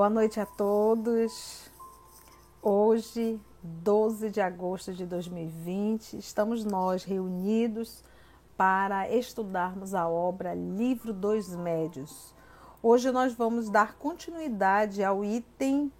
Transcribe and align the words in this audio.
Boa 0.00 0.08
noite 0.08 0.40
a 0.40 0.46
todos. 0.46 1.70
Hoje, 2.62 3.38
12 3.62 4.30
de 4.30 4.40
agosto 4.40 4.94
de 4.94 5.04
2020, 5.04 6.16
estamos 6.16 6.64
nós 6.64 7.04
reunidos 7.04 8.02
para 8.56 9.10
estudarmos 9.10 9.92
a 9.92 10.08
obra 10.08 10.54
Livro 10.54 11.12
dos 11.12 11.54
Médios. 11.54 12.34
Hoje 12.82 13.10
nós 13.10 13.34
vamos 13.34 13.68
dar 13.68 13.96
continuidade 13.98 15.04
ao 15.04 15.22
item 15.22 15.92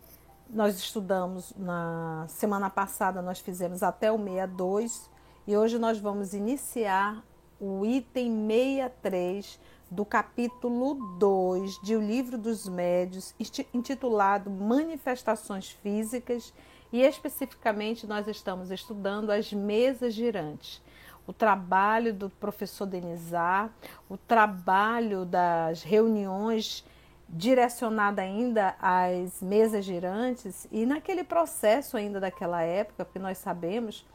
nós 0.48 0.78
estudamos 0.78 1.52
na 1.58 2.24
semana 2.26 2.70
passada 2.70 3.20
nós 3.20 3.38
fizemos 3.38 3.82
até 3.82 4.10
o 4.10 4.16
62 4.16 5.10
e 5.46 5.54
hoje 5.58 5.78
nós 5.78 5.98
vamos 5.98 6.32
iniciar 6.32 7.22
o 7.60 7.84
item 7.84 8.46
63 8.48 9.60
do 9.90 10.04
capítulo 10.04 10.94
2 11.18 11.80
de 11.82 11.96
O 11.96 12.00
Livro 12.00 12.38
dos 12.38 12.68
Médios, 12.68 13.34
intitulado 13.74 14.48
Manifestações 14.48 15.70
Físicas, 15.70 16.54
e 16.92 17.02
especificamente 17.02 18.06
nós 18.06 18.28
estamos 18.28 18.70
estudando 18.70 19.30
as 19.30 19.52
mesas 19.52 20.14
girantes. 20.14 20.80
O 21.26 21.32
trabalho 21.32 22.14
do 22.14 22.30
professor 22.30 22.86
Denizar, 22.86 23.70
o 24.08 24.16
trabalho 24.16 25.24
das 25.24 25.82
reuniões 25.82 26.84
direcionada 27.28 28.22
ainda 28.22 28.76
às 28.80 29.42
mesas 29.42 29.84
girantes 29.84 30.68
e 30.70 30.86
naquele 30.86 31.24
processo 31.24 31.96
ainda 31.96 32.20
daquela 32.20 32.62
época, 32.62 33.04
porque 33.04 33.18
nós 33.18 33.38
sabemos 33.38 34.06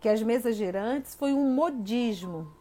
que 0.00 0.08
as 0.08 0.22
mesas 0.22 0.56
girantes 0.56 1.14
foi 1.14 1.32
um 1.32 1.54
modismo, 1.54 2.52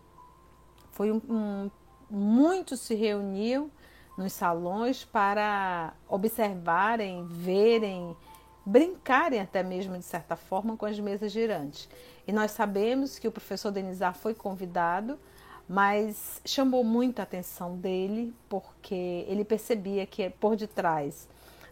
foi 0.91 1.11
um, 1.11 1.21
um 1.29 1.71
muitos 2.13 2.81
se 2.81 2.93
reuniam 2.93 3.71
nos 4.15 4.33
salões 4.33 5.03
para 5.03 5.93
observarem, 6.07 7.25
verem, 7.25 8.15
brincarem 8.63 9.39
até 9.39 9.63
mesmo 9.63 9.97
de 9.97 10.03
certa 10.03 10.35
forma 10.35 10.77
com 10.77 10.85
as 10.85 10.99
mesas 10.99 11.31
girantes. 11.31 11.89
E 12.27 12.31
nós 12.31 12.51
sabemos 12.51 13.17
que 13.17 13.27
o 13.27 13.31
professor 13.31 13.71
Denizar 13.71 14.13
foi 14.13 14.35
convidado, 14.35 15.19
mas 15.67 16.39
chamou 16.45 16.83
muito 16.83 17.19
a 17.19 17.23
atenção 17.23 17.75
dele 17.77 18.31
porque 18.47 19.25
ele 19.27 19.43
percebia 19.43 20.05
que 20.05 20.29
por 20.29 20.55
detrás 20.55 21.27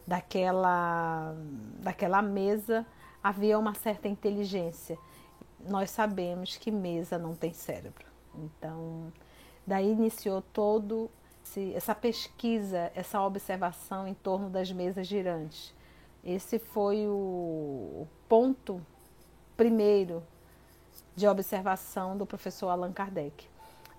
daquela, 0.07 1.35
daquela 1.79 2.21
mesa 2.23 2.83
havia 3.23 3.59
uma 3.59 3.75
certa 3.75 4.07
inteligência. 4.07 4.97
Nós 5.69 5.91
sabemos 5.91 6.57
que 6.57 6.71
mesa 6.71 7.19
não 7.19 7.35
tem 7.35 7.53
cérebro. 7.53 8.05
Então, 8.33 9.13
Daí 9.65 9.91
iniciou 9.91 10.41
todo 10.41 11.09
esse, 11.43 11.73
essa 11.73 11.93
pesquisa, 11.93 12.91
essa 12.95 13.21
observação 13.21 14.07
em 14.07 14.13
torno 14.13 14.49
das 14.49 14.71
mesas 14.71 15.07
girantes. 15.07 15.73
Esse 16.23 16.59
foi 16.59 17.07
o 17.07 18.07
ponto 18.29 18.81
primeiro 19.57 20.23
de 21.15 21.27
observação 21.27 22.17
do 22.17 22.25
professor 22.25 22.69
Allan 22.69 22.91
Kardec. 22.91 23.47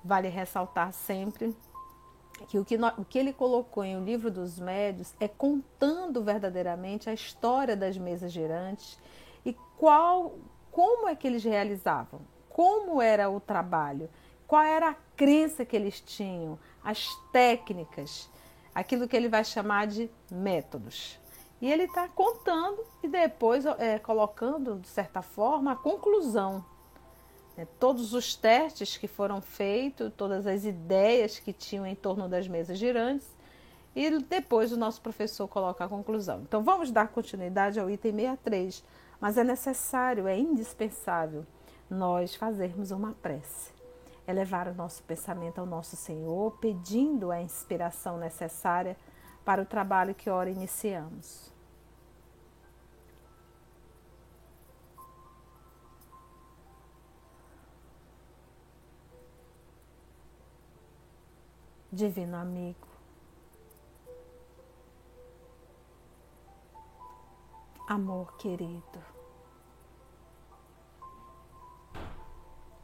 Vale 0.05 0.29
ressaltar 0.29 0.93
sempre 0.93 1.57
que 2.49 2.59
o 2.59 2.65
que, 2.65 2.77
o 2.77 3.05
que 3.05 3.19
ele 3.19 3.33
colocou 3.33 3.85
em 3.85 3.97
O 3.97 4.05
Livro 4.05 4.31
dos 4.31 4.59
Médios 4.59 5.15
é 5.21 5.29
contando 5.29 6.23
verdadeiramente 6.23 7.09
a 7.09 7.13
história 7.13 7.77
das 7.77 7.97
mesas 7.97 8.33
girantes 8.33 8.99
e 9.45 9.53
qual, 9.77 10.35
como 10.71 11.09
é 11.09 11.15
que 11.15 11.27
eles 11.27 11.45
realizavam, 11.45 12.21
como 12.49 13.01
era 13.01 13.31
o 13.31 13.39
trabalho 13.39 14.09
qual 14.53 14.65
era 14.65 14.91
a 14.91 14.97
crença 15.17 15.65
que 15.65 15.75
eles 15.75 15.99
tinham, 15.99 16.59
as 16.85 17.09
técnicas, 17.33 18.29
aquilo 18.75 19.09
que 19.09 19.17
ele 19.17 19.27
vai 19.27 19.43
chamar 19.47 19.87
de 19.87 20.11
métodos. 20.31 21.19
E 21.59 21.73
ele 21.73 21.85
está 21.85 22.07
contando 22.07 22.85
e 23.03 23.09
depois 23.09 23.65
é, 23.65 23.99
colocando, 23.99 24.79
de 24.79 24.89
certa 24.89 25.23
forma, 25.23 25.73
a 25.73 25.77
conclusão. 25.77 26.63
Né? 27.57 27.67
Todos 27.81 28.13
os 28.13 28.37
testes 28.37 28.99
que 28.99 29.09
foram 29.09 29.41
feitos, 29.41 30.13
todas 30.19 30.47
as 30.47 30.67
ideias 30.67 31.39
que 31.39 31.55
tinham 31.55 31.87
em 31.87 31.95
torno 31.95 32.29
das 32.29 32.47
mesas 32.47 32.79
girantes, 32.79 33.29
e 33.97 34.19
depois 34.19 34.71
o 34.71 34.77
nosso 34.77 35.01
professor 35.01 35.49
coloca 35.49 35.83
a 35.83 35.89
conclusão. 35.89 36.43
Então 36.43 36.63
vamos 36.63 36.91
dar 36.91 37.09
continuidade 37.09 37.81
ao 37.81 37.89
item 37.89 38.17
63, 38.17 38.85
mas 39.19 39.39
é 39.39 39.45
necessário, 39.45 40.29
é 40.29 40.39
indispensável 40.39 41.47
nós 41.89 42.35
fazermos 42.35 42.91
uma 42.91 43.13
prece 43.13 43.72
é 44.33 44.35
levar 44.35 44.67
o 44.67 44.75
nosso 44.75 45.03
pensamento 45.05 45.59
ao 45.61 45.67
nosso 45.67 45.95
Senhor, 45.95 46.53
pedindo 46.59 47.31
a 47.31 47.41
inspiração 47.41 48.17
necessária 48.17 48.97
para 49.45 49.61
o 49.61 49.67
trabalho 49.67 50.15
que 50.15 50.31
ora 50.31 50.49
iniciamos. 50.49 51.53
Divino 61.93 62.39
amigo, 62.39 62.89
amor 67.87 68.35
querido, 68.39 68.99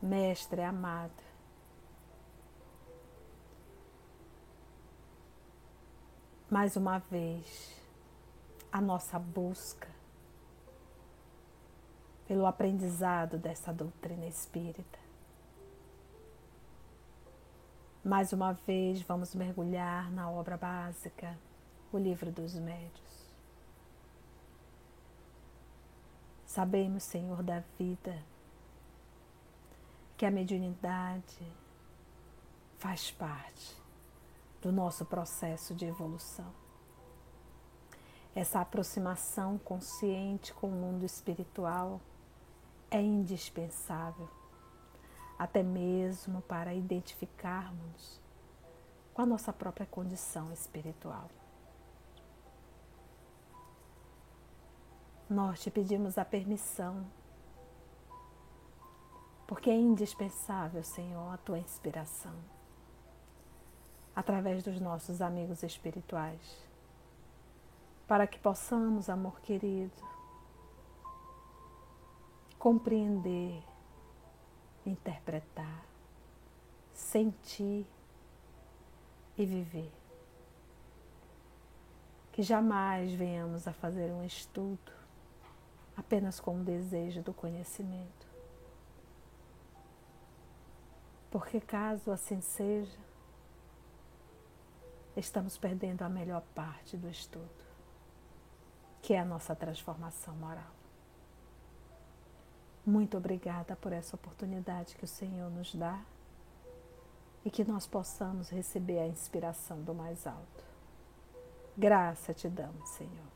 Mestre 0.03 0.62
amado, 0.62 1.28
mais 6.50 6.76
uma 6.76 6.98
vez 6.98 7.76
a 8.72 8.81
nossa 8.81 9.19
busca 9.19 9.88
pelo 12.26 12.47
aprendizado 12.47 13.36
dessa 13.36 13.72
doutrina 13.72 14.26
espírita. 14.26 14.98
Mais 18.03 18.32
uma 18.32 18.53
vez 18.53 19.03
vamos 19.03 19.34
mergulhar 19.34 20.10
na 20.10 20.31
obra 20.31 20.56
básica, 20.56 21.38
o 21.92 21.98
Livro 21.98 22.31
dos 22.31 22.54
Médios. 22.54 23.28
Sabemos, 26.47 27.03
Senhor 27.03 27.42
da 27.42 27.62
vida, 27.78 28.22
que 30.16 30.25
a 30.25 30.30
mediunidade 30.30 31.47
faz 32.78 33.10
parte 33.10 33.88
do 34.60 34.72
nosso 34.72 35.04
processo 35.04 35.74
de 35.74 35.84
evolução. 35.84 36.52
Essa 38.34 38.60
aproximação 38.60 39.58
consciente 39.58 40.52
com 40.52 40.69
o 40.69 40.72
mundo 40.72 41.04
espiritual 41.04 42.00
é 42.91 43.00
indispensável, 43.00 44.28
até 45.38 45.62
mesmo 45.62 46.41
para 46.42 46.74
identificarmos 46.74 48.20
com 49.12 49.22
a 49.22 49.26
nossa 49.26 49.52
própria 49.52 49.86
condição 49.86 50.52
espiritual. 50.52 51.28
Nós 55.28 55.60
te 55.60 55.70
pedimos 55.70 56.16
a 56.16 56.24
permissão, 56.24 57.04
porque 59.47 59.68
é 59.68 59.76
indispensável, 59.76 60.82
Senhor, 60.82 61.32
a 61.32 61.36
tua 61.38 61.58
inspiração 61.58 62.57
através 64.18 64.65
dos 64.65 64.80
nossos 64.80 65.22
amigos 65.22 65.62
espirituais, 65.62 66.41
para 68.04 68.26
que 68.26 68.36
possamos, 68.36 69.09
amor 69.09 69.41
querido, 69.42 69.92
compreender, 72.59 73.62
interpretar, 74.84 75.84
sentir 76.92 77.86
e 79.36 79.47
viver. 79.47 79.92
Que 82.32 82.42
jamais 82.42 83.12
venhamos 83.12 83.68
a 83.68 83.72
fazer 83.72 84.10
um 84.10 84.24
estudo 84.24 84.92
apenas 85.97 86.41
com 86.41 86.60
o 86.60 86.64
desejo 86.64 87.22
do 87.22 87.32
conhecimento. 87.32 88.26
Porque 91.30 91.60
caso 91.60 92.10
assim 92.10 92.41
seja, 92.41 93.08
estamos 95.18 95.59
perdendo 95.59 96.03
a 96.03 96.09
melhor 96.09 96.42
parte 96.54 96.97
do 96.97 97.09
estudo, 97.09 97.50
que 99.03 99.15
é 99.15 99.20
a 99.20 99.24
nossa 99.24 99.54
transformação 99.54 100.34
moral. 100.36 100.72
Muito 102.86 103.16
obrigada 103.16 103.76
por 103.76 103.92
essa 103.92 104.16
oportunidade 104.16 104.97
que 104.97 105.04
o 105.04 105.09
Senhor 105.09 105.50
nos 105.50 105.74
dá 105.74 106.00
e 107.44 107.50
que 107.50 107.65
nós 107.65 107.86
possamos 107.86 108.48
receber 108.48 108.98
a 109.00 109.06
inspiração 109.06 109.82
do 109.82 109.94
mais 109.94 110.26
alto. 110.26 110.65
Graça 111.76 112.32
te 112.32 112.48
damos, 112.48 112.88
Senhor. 112.91 113.28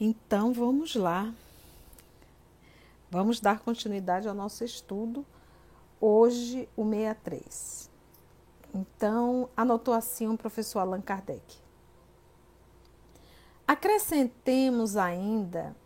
Então 0.00 0.52
vamos 0.52 0.94
lá. 0.94 1.32
Vamos 3.10 3.38
dar 3.38 3.60
continuidade 3.60 4.26
ao 4.26 4.34
nosso 4.34 4.64
estudo. 4.64 5.24
Hoje, 6.00 6.68
o 6.74 6.82
63. 6.88 7.91
Então, 8.74 9.50
anotou 9.56 9.92
assim 9.92 10.26
o 10.28 10.36
professor 10.36 10.80
Allan 10.80 11.00
Kardec. 11.00 11.62
Acrescentemos 13.66 14.96
ainda 14.96 15.76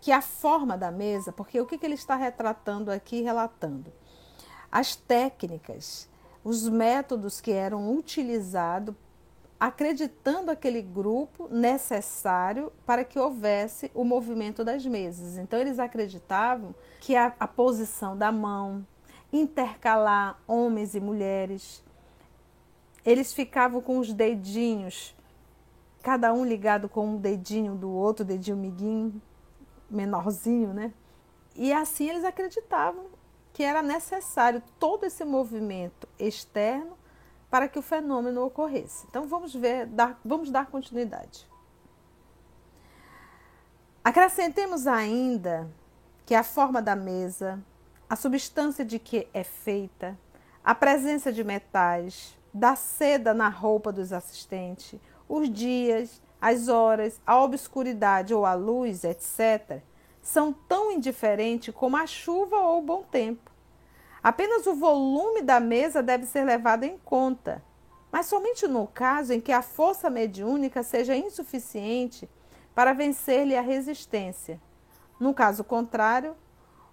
que 0.00 0.12
a 0.12 0.20
forma 0.20 0.76
da 0.76 0.90
mesa, 0.90 1.32
porque 1.32 1.60
o 1.60 1.66
que, 1.66 1.78
que 1.78 1.86
ele 1.86 1.94
está 1.94 2.14
retratando 2.14 2.90
aqui, 2.90 3.22
relatando? 3.22 3.92
As 4.70 4.94
técnicas, 4.94 6.08
os 6.44 6.68
métodos 6.68 7.40
que 7.40 7.50
eram 7.50 7.92
utilizados, 7.92 8.94
acreditando 9.58 10.50
aquele 10.50 10.82
grupo 10.82 11.48
necessário 11.50 12.70
para 12.84 13.04
que 13.04 13.18
houvesse 13.18 13.90
o 13.94 14.04
movimento 14.04 14.62
das 14.62 14.84
mesas. 14.84 15.38
Então, 15.38 15.58
eles 15.58 15.78
acreditavam 15.78 16.74
que 17.00 17.16
a, 17.16 17.34
a 17.40 17.48
posição 17.48 18.16
da 18.16 18.30
mão, 18.30 18.86
intercalar 19.32 20.38
homens 20.46 20.94
e 20.94 21.00
mulheres, 21.00 21.82
eles 23.06 23.32
ficavam 23.32 23.80
com 23.80 23.98
os 23.98 24.12
dedinhos, 24.12 25.14
cada 26.02 26.32
um 26.32 26.44
ligado 26.44 26.88
com 26.88 27.06
um 27.06 27.16
dedinho 27.16 27.76
do 27.76 27.88
outro, 27.88 28.24
dedinho 28.24 28.56
miguinho, 28.56 29.22
menorzinho, 29.88 30.74
né? 30.74 30.92
E 31.54 31.72
assim 31.72 32.10
eles 32.10 32.24
acreditavam 32.24 33.06
que 33.52 33.62
era 33.62 33.80
necessário 33.80 34.60
todo 34.78 35.04
esse 35.04 35.24
movimento 35.24 36.08
externo 36.18 36.98
para 37.48 37.68
que 37.68 37.78
o 37.78 37.82
fenômeno 37.82 38.44
ocorresse. 38.44 39.06
Então 39.08 39.26
vamos 39.26 39.54
ver, 39.54 39.86
dar, 39.86 40.20
vamos 40.24 40.50
dar 40.50 40.66
continuidade. 40.66 41.48
Acrescentemos 44.04 44.86
ainda 44.86 45.70
que 46.26 46.34
a 46.34 46.42
forma 46.42 46.82
da 46.82 46.96
mesa, 46.96 47.62
a 48.10 48.16
substância 48.16 48.84
de 48.84 48.98
que 48.98 49.28
é 49.32 49.44
feita, 49.44 50.18
a 50.62 50.74
presença 50.74 51.32
de 51.32 51.42
metais, 51.42 52.36
da 52.56 52.74
seda 52.74 53.34
na 53.34 53.50
roupa 53.50 53.92
dos 53.92 54.14
assistentes, 54.14 54.98
os 55.28 55.52
dias, 55.52 56.22
as 56.40 56.68
horas, 56.68 57.20
a 57.26 57.38
obscuridade 57.42 58.32
ou 58.32 58.46
a 58.46 58.54
luz, 58.54 59.04
etc., 59.04 59.82
são 60.22 60.52
tão 60.52 60.90
indiferentes 60.90 61.74
como 61.74 61.98
a 61.98 62.06
chuva 62.06 62.56
ou 62.56 62.78
o 62.78 62.82
bom 62.82 63.02
tempo. 63.02 63.52
Apenas 64.22 64.66
o 64.66 64.74
volume 64.74 65.42
da 65.42 65.60
mesa 65.60 66.02
deve 66.02 66.24
ser 66.24 66.44
levado 66.44 66.84
em 66.84 66.96
conta, 66.98 67.62
mas 68.10 68.24
somente 68.24 68.66
no 68.66 68.86
caso 68.86 69.34
em 69.34 69.40
que 69.40 69.52
a 69.52 69.60
força 69.60 70.08
mediúnica 70.08 70.82
seja 70.82 71.14
insuficiente 71.14 72.28
para 72.74 72.94
vencer-lhe 72.94 73.54
a 73.54 73.60
resistência. 73.60 74.58
No 75.20 75.34
caso 75.34 75.62
contrário, 75.62 76.34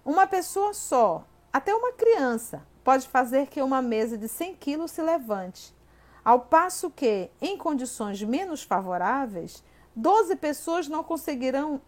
uma 0.04 0.26
pessoa 0.26 0.74
só, 0.74 1.24
até 1.50 1.74
uma 1.74 1.92
criança, 1.92 2.66
pode 2.84 3.08
fazer 3.08 3.46
que 3.46 3.62
uma 3.62 3.80
mesa 3.80 4.16
de 4.18 4.28
100 4.28 4.54
quilos 4.56 4.90
se 4.90 5.02
levante, 5.02 5.74
ao 6.22 6.40
passo 6.40 6.90
que, 6.90 7.30
em 7.40 7.56
condições 7.56 8.22
menos 8.22 8.62
favoráveis, 8.62 9.64
12 9.96 10.36
pessoas 10.36 10.86
não 10.86 11.02
conseguirão 11.02 11.80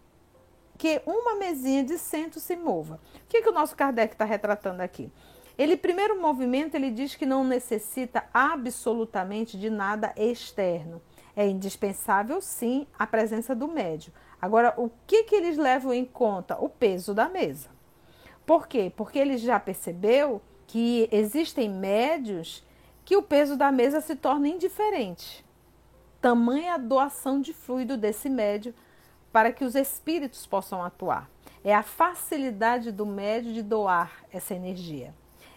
que 0.77 1.01
uma 1.05 1.35
mesinha 1.35 1.83
de 1.83 1.97
centro 1.97 2.39
se 2.39 2.55
mova. 2.55 2.99
O 3.15 3.27
que, 3.27 3.41
que 3.41 3.49
o 3.49 3.53
nosso 3.53 3.75
Kardec 3.75 4.13
está 4.13 4.25
retratando 4.25 4.81
aqui? 4.81 5.11
Ele, 5.57 5.75
primeiro 5.75 6.21
movimento, 6.21 6.75
ele 6.75 6.91
diz 6.91 7.15
que 7.15 7.25
não 7.25 7.43
necessita 7.43 8.25
absolutamente 8.31 9.57
de 9.57 9.71
nada 9.71 10.13
externo. 10.15 11.01
É 11.35 11.47
indispensável, 11.47 12.39
sim, 12.41 12.85
a 12.97 13.07
presença 13.07 13.55
do 13.55 13.67
médio. 13.67 14.13
Agora, 14.39 14.73
o 14.77 14.91
que, 15.07 15.23
que 15.23 15.35
eles 15.35 15.57
levam 15.57 15.91
em 15.93 16.05
conta? 16.05 16.55
O 16.59 16.69
peso 16.69 17.13
da 17.13 17.27
mesa. 17.27 17.69
Por 18.45 18.67
quê? 18.67 18.91
Porque 18.95 19.17
ele 19.17 19.37
já 19.37 19.59
percebeu 19.59 20.41
que 20.67 21.07
existem 21.11 21.69
médios 21.69 22.63
que 23.05 23.15
o 23.15 23.23
peso 23.23 23.55
da 23.55 23.71
mesa 23.71 24.01
se 24.01 24.15
torna 24.15 24.49
indiferente. 24.49 25.45
Tamanha 26.21 26.77
doação 26.77 27.39
de 27.39 27.53
fluido 27.53 27.95
desse 27.95 28.29
médio 28.29 28.73
para 29.31 29.53
que 29.53 29.63
os 29.63 29.75
espíritos 29.75 30.45
possam 30.45 30.83
atuar. 30.83 31.29
É 31.63 31.73
a 31.73 31.83
facilidade 31.83 32.91
do 32.91 33.05
médio 33.05 33.53
de 33.53 33.61
doar 33.61 34.11
essa 34.31 34.53
energia. 34.53 35.13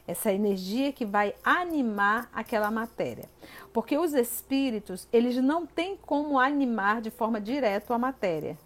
Essa 0.07 0.33
energia 0.33 0.93
que 0.93 1.05
vai 1.05 1.35
animar 1.45 2.29
aquela 2.33 2.71
matéria. 2.71 3.29
Porque 3.73 3.97
os 3.99 4.13
espíritos, 4.13 5.09
eles 5.13 5.37
não 5.37 5.67
têm 5.67 5.97
como 5.97 6.39
animar 6.39 7.01
de 7.01 7.11
forma 7.11 7.41
direta 7.41 7.95
a 7.95 7.99
matéria. 7.99 8.57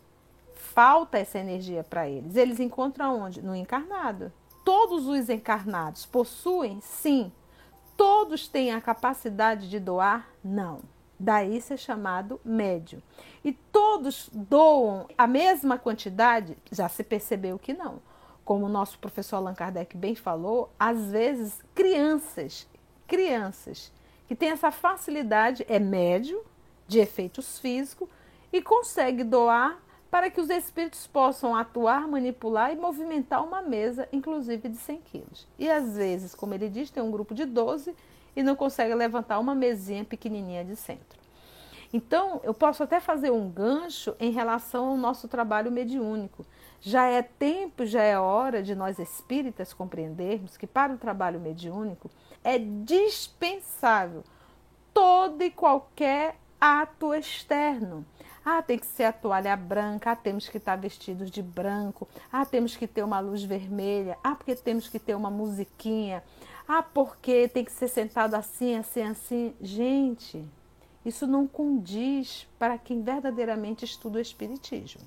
Falta 0.54 1.18
essa 1.18 1.38
energia 1.38 1.84
para 1.84 2.08
eles. 2.08 2.36
Eles 2.36 2.60
encontram 2.60 3.20
onde? 3.20 3.42
No 3.42 3.54
encarnado. 3.54 4.32
Todos 4.64 5.06
os 5.06 5.28
encarnados 5.28 6.06
possuem? 6.06 6.80
Sim, 6.80 7.30
Todos 7.96 8.48
têm 8.48 8.72
a 8.72 8.80
capacidade 8.80 9.70
de 9.70 9.78
doar? 9.78 10.28
Não. 10.42 10.80
Daí 11.18 11.60
ser 11.60 11.76
chamado 11.76 12.40
médio. 12.44 13.00
E 13.44 13.52
todos 13.52 14.28
doam 14.32 15.06
a 15.16 15.26
mesma 15.28 15.78
quantidade? 15.78 16.56
Já 16.72 16.88
se 16.88 17.04
percebeu 17.04 17.58
que 17.58 17.72
não. 17.72 18.02
Como 18.44 18.66
o 18.66 18.68
nosso 18.68 18.98
professor 18.98 19.36
Allan 19.36 19.54
Kardec 19.54 19.96
bem 19.96 20.14
falou, 20.14 20.70
às 20.78 21.06
vezes 21.06 21.62
crianças, 21.74 22.66
crianças 23.06 23.92
que 24.26 24.34
têm 24.34 24.50
essa 24.50 24.72
facilidade, 24.72 25.64
é 25.68 25.78
médio, 25.78 26.44
de 26.88 26.98
efeitos 26.98 27.58
físicos, 27.58 28.08
e 28.52 28.60
consegue 28.60 29.22
doar 29.22 29.78
para 30.14 30.30
que 30.30 30.40
os 30.40 30.48
espíritos 30.48 31.08
possam 31.08 31.56
atuar, 31.56 32.06
manipular 32.06 32.72
e 32.72 32.76
movimentar 32.76 33.44
uma 33.44 33.60
mesa, 33.60 34.08
inclusive 34.12 34.68
de 34.68 34.76
100 34.76 35.00
quilos. 35.00 35.48
E 35.58 35.68
às 35.68 35.96
vezes, 35.96 36.36
como 36.36 36.54
ele 36.54 36.68
diz, 36.68 36.88
tem 36.88 37.02
um 37.02 37.10
grupo 37.10 37.34
de 37.34 37.44
12 37.44 37.92
e 38.36 38.40
não 38.40 38.54
consegue 38.54 38.94
levantar 38.94 39.40
uma 39.40 39.56
mesinha 39.56 40.04
pequenininha 40.04 40.64
de 40.64 40.76
centro. 40.76 41.18
Então, 41.92 42.40
eu 42.44 42.54
posso 42.54 42.84
até 42.84 43.00
fazer 43.00 43.32
um 43.32 43.50
gancho 43.50 44.14
em 44.20 44.30
relação 44.30 44.90
ao 44.90 44.96
nosso 44.96 45.26
trabalho 45.26 45.72
mediúnico. 45.72 46.46
Já 46.80 47.06
é 47.06 47.20
tempo, 47.20 47.84
já 47.84 48.02
é 48.04 48.16
hora 48.16 48.62
de 48.62 48.76
nós 48.76 49.00
espíritas 49.00 49.72
compreendermos 49.72 50.56
que 50.56 50.64
para 50.68 50.92
o 50.92 50.96
trabalho 50.96 51.40
mediúnico 51.40 52.08
é 52.44 52.56
dispensável 52.56 54.22
todo 54.92 55.42
e 55.42 55.50
qualquer 55.50 56.36
ato 56.60 57.12
externo. 57.12 58.06
Ah, 58.44 58.62
tem 58.62 58.78
que 58.78 58.86
ser 58.86 59.04
a 59.04 59.12
toalha 59.12 59.56
branca, 59.56 60.10
ah, 60.10 60.16
temos 60.16 60.48
que 60.48 60.58
estar 60.58 60.76
vestidos 60.76 61.30
de 61.30 61.42
branco, 61.42 62.06
ah, 62.30 62.44
temos 62.44 62.76
que 62.76 62.86
ter 62.86 63.02
uma 63.02 63.18
luz 63.18 63.42
vermelha, 63.42 64.18
ah, 64.22 64.34
porque 64.34 64.54
temos 64.54 64.86
que 64.86 64.98
ter 64.98 65.14
uma 65.14 65.30
musiquinha, 65.30 66.22
ah, 66.68 66.82
porque 66.82 67.48
tem 67.48 67.64
que 67.64 67.72
ser 67.72 67.88
sentado 67.88 68.34
assim, 68.34 68.76
assim, 68.76 69.02
assim. 69.02 69.54
Gente, 69.62 70.44
isso 71.04 71.26
não 71.26 71.46
condiz 71.46 72.46
para 72.58 72.76
quem 72.76 73.02
verdadeiramente 73.02 73.84
estuda 73.84 74.18
o 74.18 74.22
Espiritismo. 74.22 75.02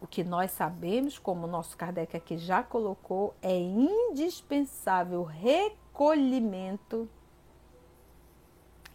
O 0.00 0.06
que 0.06 0.22
nós 0.22 0.50
sabemos, 0.52 1.18
como 1.18 1.46
o 1.46 1.50
nosso 1.50 1.76
Kardec 1.76 2.16
aqui 2.16 2.38
já 2.38 2.62
colocou, 2.62 3.34
é 3.42 3.58
indispensável 3.58 5.24
recolhimento 5.24 7.08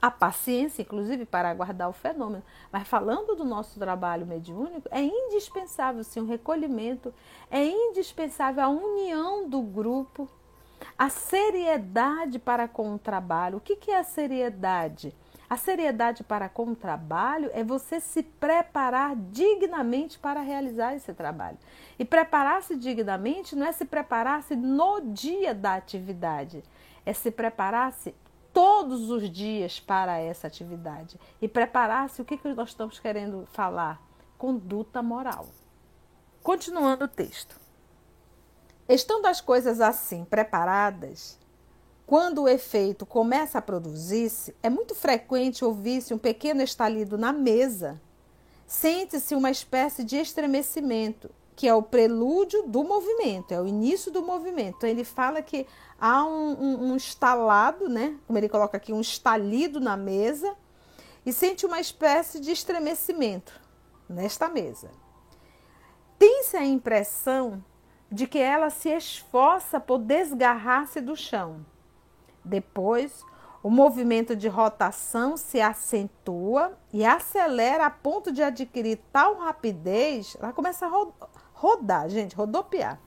a 0.02 0.10
paciência, 0.10 0.82
inclusive, 0.82 1.26
para 1.26 1.50
aguardar 1.50 1.88
o 1.88 1.94
fenômeno. 1.94 2.44
Mas 2.72 2.88
falando 2.88 3.36
do 3.36 3.46
nosso 3.46 3.78
trabalho 3.78 4.26
mediúnico, 4.26 4.90
é 4.90 5.02
indispensável 5.02 6.04
sim 6.04 6.22
o 6.22 6.26
recolhimento, 6.26 7.14
é 7.52 7.64
indispensável 7.64 8.64
a 8.64 8.70
união 8.70 9.48
do 9.48 9.62
grupo, 9.62 10.28
a 10.98 11.10
seriedade 11.10 12.40
para 12.40 12.68
com 12.68 12.96
o 12.96 13.00
trabalho. 13.00 13.58
O 13.58 13.62
que, 13.62 13.76
que 13.76 13.92
é 13.92 14.00
a 14.00 14.04
seriedade? 14.04 15.14
A 15.48 15.58
seriedade 15.58 16.24
para 16.24 16.48
com 16.48 16.68
o 16.68 16.76
trabalho 16.76 17.52
é 17.54 17.62
você 17.62 18.00
se 18.00 18.24
preparar 18.24 19.16
dignamente 19.16 20.18
para 20.18 20.40
realizar 20.40 20.96
esse 20.96 21.14
trabalho. 21.14 21.58
E 22.00 22.06
preparar-se 22.06 22.76
dignamente 22.76 23.54
não 23.54 23.68
é 23.68 23.72
se 23.74 23.84
preparar-se 23.84 24.56
no 24.56 25.02
dia 25.02 25.54
da 25.54 25.76
atividade, 25.76 26.64
é 27.06 27.12
se 27.12 27.30
preparar-se 27.30 28.16
todos 28.54 29.10
os 29.10 29.30
dias 29.30 29.80
para 29.80 30.18
essa 30.18 30.48
atividade 30.48 31.20
e 31.42 31.48
preparar-se 31.48 32.22
o 32.22 32.26
que, 32.26 32.38
que 32.38 32.54
nós 32.54 32.70
estamos 32.70 33.00
querendo 33.00 33.48
falar? 33.52 34.02
Conduta 34.38 35.02
moral. 35.02 35.48
Continuando 36.44 37.06
o 37.06 37.08
texto. 37.08 37.60
Estando 38.90 39.28
as 39.28 39.40
coisas 39.40 39.80
assim 39.80 40.26
preparadas, 40.26 41.40
quando 42.06 42.42
o 42.42 42.50
efeito 42.50 43.06
começa 43.06 43.58
a 43.58 43.62
produzir-se, 43.62 44.54
é 44.62 44.70
muito 44.70 44.94
frequente 44.94 45.64
ouvir-se 45.64 46.14
um 46.14 46.18
pequeno 46.18 46.62
estalido 46.62 47.18
na 47.18 47.32
mesa. 47.32 48.02
Sente-se 48.68 49.34
uma 49.34 49.50
espécie 49.50 50.04
de 50.04 50.18
estremecimento, 50.18 51.30
que 51.62 51.68
é 51.68 51.76
o 51.76 51.84
prelúdio 51.84 52.64
do 52.64 52.84
movimento, 52.84 53.54
é 53.54 53.62
o 53.62 53.68
início 53.68 54.12
do 54.12 54.24
movimento. 54.24 54.78
Então, 54.78 54.90
ele 54.90 55.04
fala 55.04 55.44
que 55.44 55.68
há 56.00 56.26
um, 56.26 56.54
um, 56.60 56.86
um 56.86 56.96
estalado, 56.96 57.88
né? 57.88 58.18
como 58.26 58.40
ele 58.40 58.50
coloca 58.50 58.78
aqui, 58.78 58.92
um 58.92 59.00
estalido 59.00 59.80
na 59.80 59.96
mesa, 59.96 60.56
e 61.24 61.32
sente 61.32 61.64
uma 61.64 61.80
espécie 61.80 62.40
de 62.40 62.50
estremecimento 62.50 63.62
nesta 64.10 64.50
mesa. 64.50 64.90
Tem-se 66.18 66.58
a 66.58 66.66
impressão 66.66 67.64
de 68.12 68.26
que 68.26 68.40
ela 68.40 68.72
se 68.72 68.90
esforça 68.90 69.80
por 69.80 70.00
desgarrar-se 70.00 71.00
do 71.00 71.16
chão. 71.16 71.64
Depois, 72.44 73.24
O 73.64 73.70
movimento 73.70 74.36
de 74.36 74.48
rotação 74.48 75.38
se 75.38 75.62
acentua 75.62 76.76
e 76.92 77.06
acelera 77.06 77.86
a 77.86 77.92
ponto 77.92 78.32
de 78.32 78.42
adquirir 78.42 79.00
tal 79.14 79.38
rapidez, 79.38 80.36
ela 80.42 80.52
começa 80.52 80.88
a 80.88 80.90
rodar, 81.62 82.10
gente, 82.10 82.36
rodopiar, 82.36 83.00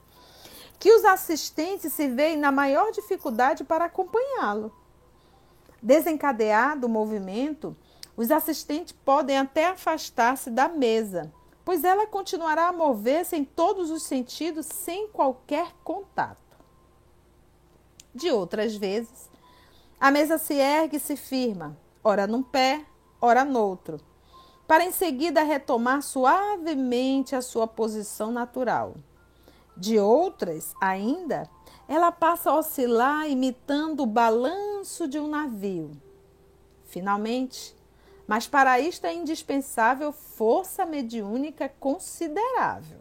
que 0.78 0.92
os 0.92 1.04
assistentes 1.04 1.92
se 1.92 2.06
veem 2.06 2.36
na 2.36 2.52
maior 2.52 2.92
dificuldade 2.92 3.64
para 3.64 3.86
acompanhá-lo. 3.86 4.72
Desencadeado 5.82 6.86
o 6.86 6.90
movimento, 6.90 7.76
os 8.16 8.30
assistentes 8.30 8.92
podem 8.92 9.36
até 9.36 9.66
afastar-se 9.66 10.50
da 10.50 10.68
mesa, 10.68 11.32
pois 11.64 11.82
ela 11.82 12.06
continuará 12.06 12.68
a 12.68 12.72
mover-se 12.72 13.34
em 13.34 13.44
todos 13.44 13.90
os 13.90 14.04
sentidos 14.04 14.66
sem 14.66 15.08
qualquer 15.08 15.74
contato. 15.82 16.38
De 18.14 18.30
outras 18.30 18.76
vezes, 18.76 19.28
a 19.98 20.12
mesa 20.12 20.38
se 20.38 20.54
ergue 20.54 20.98
e 20.98 21.00
se 21.00 21.16
firma, 21.16 21.76
ora 22.04 22.24
num 22.24 22.42
pé, 22.42 22.84
ora 23.20 23.44
noutro, 23.44 24.00
para 24.66 24.84
em 24.84 24.92
seguida 24.92 25.42
retomar 25.42 26.02
suavemente 26.02 27.36
a 27.36 27.42
sua 27.42 27.66
posição 27.66 28.32
natural. 28.32 28.94
De 29.76 29.98
outras, 29.98 30.74
ainda, 30.80 31.48
ela 31.88 32.10
passa 32.10 32.50
a 32.50 32.58
oscilar 32.58 33.28
imitando 33.28 34.02
o 34.02 34.06
balanço 34.06 35.06
de 35.06 35.18
um 35.18 35.28
navio. 35.28 35.90
Finalmente, 36.84 37.74
mas 38.26 38.46
para 38.46 38.80
isto 38.80 39.06
é 39.06 39.12
indispensável 39.12 40.12
força 40.12 40.86
mediúnica 40.86 41.68
considerável. 41.68 43.00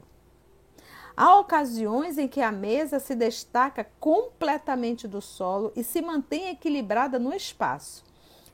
Há 1.16 1.38
ocasiões 1.38 2.18
em 2.18 2.28
que 2.28 2.42
a 2.42 2.52
mesa 2.52 3.00
se 3.00 3.14
destaca 3.14 3.88
completamente 4.00 5.08
do 5.08 5.22
solo 5.22 5.72
e 5.76 5.84
se 5.84 6.02
mantém 6.02 6.50
equilibrada 6.50 7.20
no 7.20 7.32
espaço, 7.34 8.04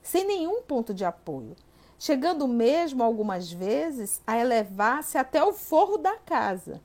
sem 0.04 0.26
nenhum 0.26 0.62
ponto 0.62 0.94
de 0.94 1.06
apoio, 1.06 1.56
chegando 2.00 2.48
mesmo 2.48 3.04
algumas 3.04 3.52
vezes 3.52 4.22
a 4.26 4.38
elevar-se 4.38 5.18
até 5.18 5.44
o 5.44 5.52
forro 5.52 5.98
da 5.98 6.16
casa, 6.16 6.82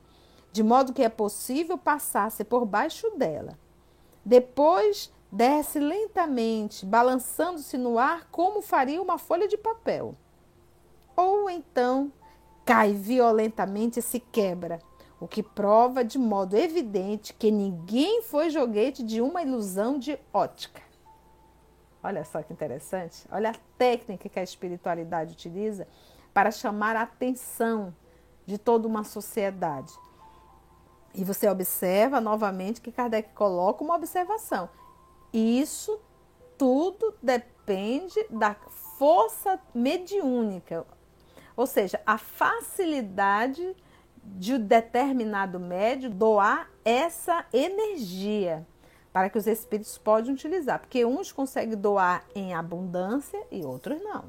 de 0.52 0.62
modo 0.62 0.92
que 0.92 1.02
é 1.02 1.08
possível 1.08 1.78
passar-se 1.78 2.42
por 2.44 2.66
baixo 2.66 3.08
dela. 3.16 3.56
Depois 4.24 5.12
desce 5.30 5.78
lentamente, 5.78 6.84
balançando-se 6.84 7.78
no 7.78 7.98
ar 7.98 8.28
como 8.30 8.60
faria 8.60 9.00
uma 9.00 9.16
folha 9.16 9.46
de 9.46 9.56
papel. 9.56 10.16
Ou 11.16 11.48
então 11.48 12.12
cai 12.64 12.92
violentamente 12.92 14.00
e 14.00 14.02
se 14.02 14.18
quebra 14.18 14.80
o 15.20 15.28
que 15.28 15.42
prova 15.42 16.04
de 16.04 16.18
modo 16.18 16.56
evidente 16.56 17.32
que 17.32 17.50
ninguém 17.50 18.22
foi 18.22 18.50
joguete 18.50 19.02
de 19.02 19.20
uma 19.20 19.42
ilusão 19.42 19.98
de 19.98 20.18
ótica. 20.32 20.83
Olha 22.04 22.22
só 22.22 22.42
que 22.42 22.52
interessante. 22.52 23.26
Olha 23.32 23.50
a 23.50 23.54
técnica 23.78 24.28
que 24.28 24.38
a 24.38 24.42
espiritualidade 24.42 25.32
utiliza 25.32 25.88
para 26.34 26.50
chamar 26.50 26.94
a 26.96 27.02
atenção 27.02 27.96
de 28.44 28.58
toda 28.58 28.86
uma 28.86 29.04
sociedade. 29.04 29.90
E 31.14 31.24
você 31.24 31.48
observa 31.48 32.20
novamente 32.20 32.82
que 32.82 32.92
Kardec 32.92 33.32
coloca 33.32 33.82
uma 33.82 33.94
observação. 33.94 34.68
Isso 35.32 35.98
tudo 36.58 37.14
depende 37.22 38.22
da 38.28 38.54
força 38.98 39.58
mediúnica, 39.74 40.86
ou 41.56 41.66
seja, 41.66 42.00
a 42.04 42.18
facilidade 42.18 43.74
de 44.22 44.54
um 44.54 44.58
determinado 44.58 45.58
médio 45.58 46.10
doar 46.10 46.70
essa 46.84 47.46
energia 47.50 48.66
para 49.14 49.30
que 49.30 49.38
os 49.38 49.46
espíritos 49.46 49.96
possam 49.96 50.34
utilizar, 50.34 50.80
porque 50.80 51.04
uns 51.04 51.30
conseguem 51.30 51.78
doar 51.78 52.24
em 52.34 52.52
abundância 52.52 53.40
e 53.48 53.64
outros 53.64 54.02
não. 54.02 54.24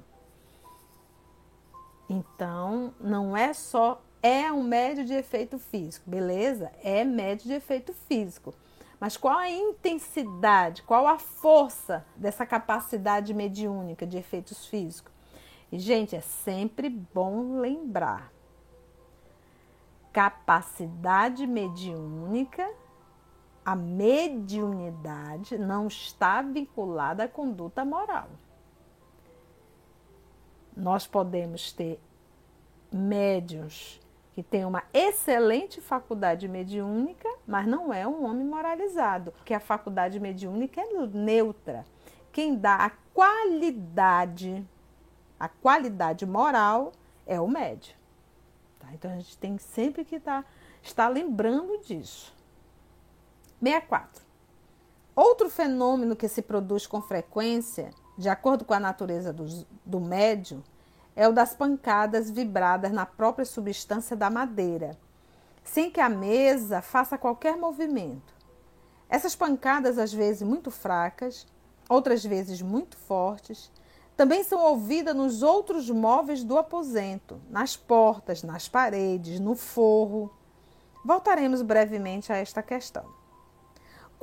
Então, 2.07 2.93
não 2.99 3.35
é 3.35 3.51
só 3.51 3.99
é 4.21 4.51
um 4.51 4.61
médio 4.61 5.03
de 5.03 5.13
efeito 5.13 5.57
físico, 5.57 6.07
beleza? 6.07 6.71
É 6.83 7.03
médio 7.03 7.47
de 7.47 7.53
efeito 7.53 7.93
físico. 8.07 8.53
Mas 8.99 9.17
qual 9.17 9.39
a 9.39 9.49
intensidade, 9.49 10.83
qual 10.83 11.07
a 11.07 11.17
força 11.17 12.05
dessa 12.15 12.45
capacidade 12.45 13.33
mediúnica 13.33 14.05
de 14.05 14.17
efeitos 14.19 14.67
físicos? 14.67 15.11
E, 15.71 15.79
gente, 15.79 16.15
é 16.15 16.21
sempre 16.21 16.89
bom 16.89 17.59
lembrar 17.59 18.31
capacidade 20.13 21.47
mediúnica, 21.47 22.71
a 23.65 23.75
mediunidade 23.75 25.57
não 25.57 25.87
está 25.87 26.41
vinculada 26.43 27.23
à 27.23 27.27
conduta 27.27 27.83
moral. 27.83 28.29
Nós 30.77 31.07
podemos 31.07 31.73
ter 31.73 31.99
médiuns 32.91 33.99
que 34.33 34.43
têm 34.43 34.65
uma 34.65 34.83
excelente 34.93 35.81
faculdade 35.81 36.47
mediúnica, 36.47 37.27
mas 37.47 37.65
não 37.65 37.91
é 37.91 38.05
um 38.05 38.25
homem 38.25 38.45
moralizado, 38.45 39.31
porque 39.31 39.53
a 39.53 39.59
faculdade 39.59 40.19
mediúnica 40.19 40.81
é 40.81 41.07
neutra. 41.07 41.85
Quem 42.31 42.55
dá 42.55 42.75
a 42.75 42.89
qualidade, 43.13 44.63
a 45.39 45.47
qualidade 45.47 46.25
moral 46.25 46.91
é 47.25 47.39
o 47.39 47.47
médium. 47.47 47.95
Tá? 48.77 48.89
Então 48.93 49.09
a 49.09 49.15
gente 49.15 49.37
tem 49.37 49.57
sempre 49.57 50.03
que 50.03 50.19
tá, 50.19 50.43
estar 50.83 51.07
lembrando 51.07 51.79
disso. 51.79 52.34
64. 53.61 54.23
Outro 55.15 55.49
fenômeno 55.49 56.15
que 56.15 56.27
se 56.27 56.41
produz 56.41 56.85
com 56.85 57.01
frequência, 57.01 57.91
de 58.17 58.27
acordo 58.27 58.65
com 58.65 58.73
a 58.73 58.79
natureza 58.79 59.31
do, 59.31 59.45
do 59.85 59.99
médium, 59.99 60.61
é 61.15 61.27
o 61.27 61.31
das 61.31 61.53
pancadas 61.53 62.29
vibradas 62.29 62.91
na 62.91 63.05
própria 63.05 63.45
substância 63.45 64.15
da 64.15 64.29
madeira, 64.29 64.97
sem 65.63 65.89
que 65.89 66.01
a 66.01 66.09
mesa 66.09 66.81
faça 66.81 67.17
qualquer 67.17 67.55
movimento. 67.55 68.35
Essas 69.09 69.35
pancadas, 69.35 69.97
às 69.97 70.11
vezes 70.11 70.41
muito 70.41 70.69
fracas, 70.69 71.47
outras 71.87 72.25
vezes 72.25 72.61
muito 72.61 72.97
fortes, 72.97 73.71
também 74.17 74.43
são 74.43 74.59
ouvidas 74.59 75.15
nos 75.15 75.43
outros 75.43 75.89
móveis 75.89 76.43
do 76.43 76.57
aposento, 76.57 77.39
nas 77.49 77.75
portas, 77.77 78.43
nas 78.43 78.67
paredes, 78.67 79.39
no 79.39 79.55
forro. 79.55 80.33
Voltaremos 81.03 81.61
brevemente 81.61 82.31
a 82.31 82.37
esta 82.37 82.63
questão. 82.63 83.05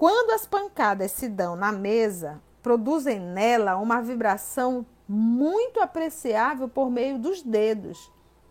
Quando 0.03 0.33
as 0.33 0.45
pancadas 0.45 1.13
se 1.13 1.29
dão 1.29 1.55
na 1.55 1.71
mesa, 1.71 2.43
produzem 2.61 3.21
nela 3.21 3.77
uma 3.77 4.03
vibração 4.03 4.85
muito 5.07 5.81
apreciável 5.81 6.69
por 6.69 6.91
meio 6.91 7.21
dos 7.21 7.41
dedos, 7.41 8.11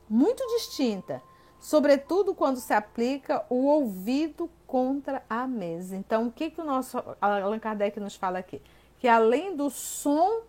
muito 0.10 0.42
distinta, 0.56 1.22
sobretudo 1.60 2.34
quando 2.34 2.56
se 2.56 2.74
aplica 2.74 3.46
o 3.50 3.66
ouvido 3.66 4.50
contra 4.66 5.26
a 5.30 5.46
mesa. 5.46 5.98
Então, 5.98 6.28
o 6.28 6.32
que, 6.32 6.52
que 6.52 6.62
o 6.62 6.64
nosso 6.64 6.98
Allan 7.20 7.60
Kardec 7.60 8.00
nos 8.00 8.16
fala 8.16 8.40
aqui? 8.40 8.62
Que 8.98 9.10
além 9.10 9.54
do 9.54 9.70
som 9.70 10.44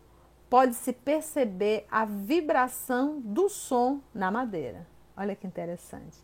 pode-se 0.48 0.92
perceber 0.92 1.84
a 1.90 2.04
vibração 2.04 3.18
do 3.18 3.48
som 3.48 4.00
na 4.14 4.30
madeira. 4.30 4.86
Olha 5.16 5.34
que 5.34 5.48
interessante. 5.48 6.16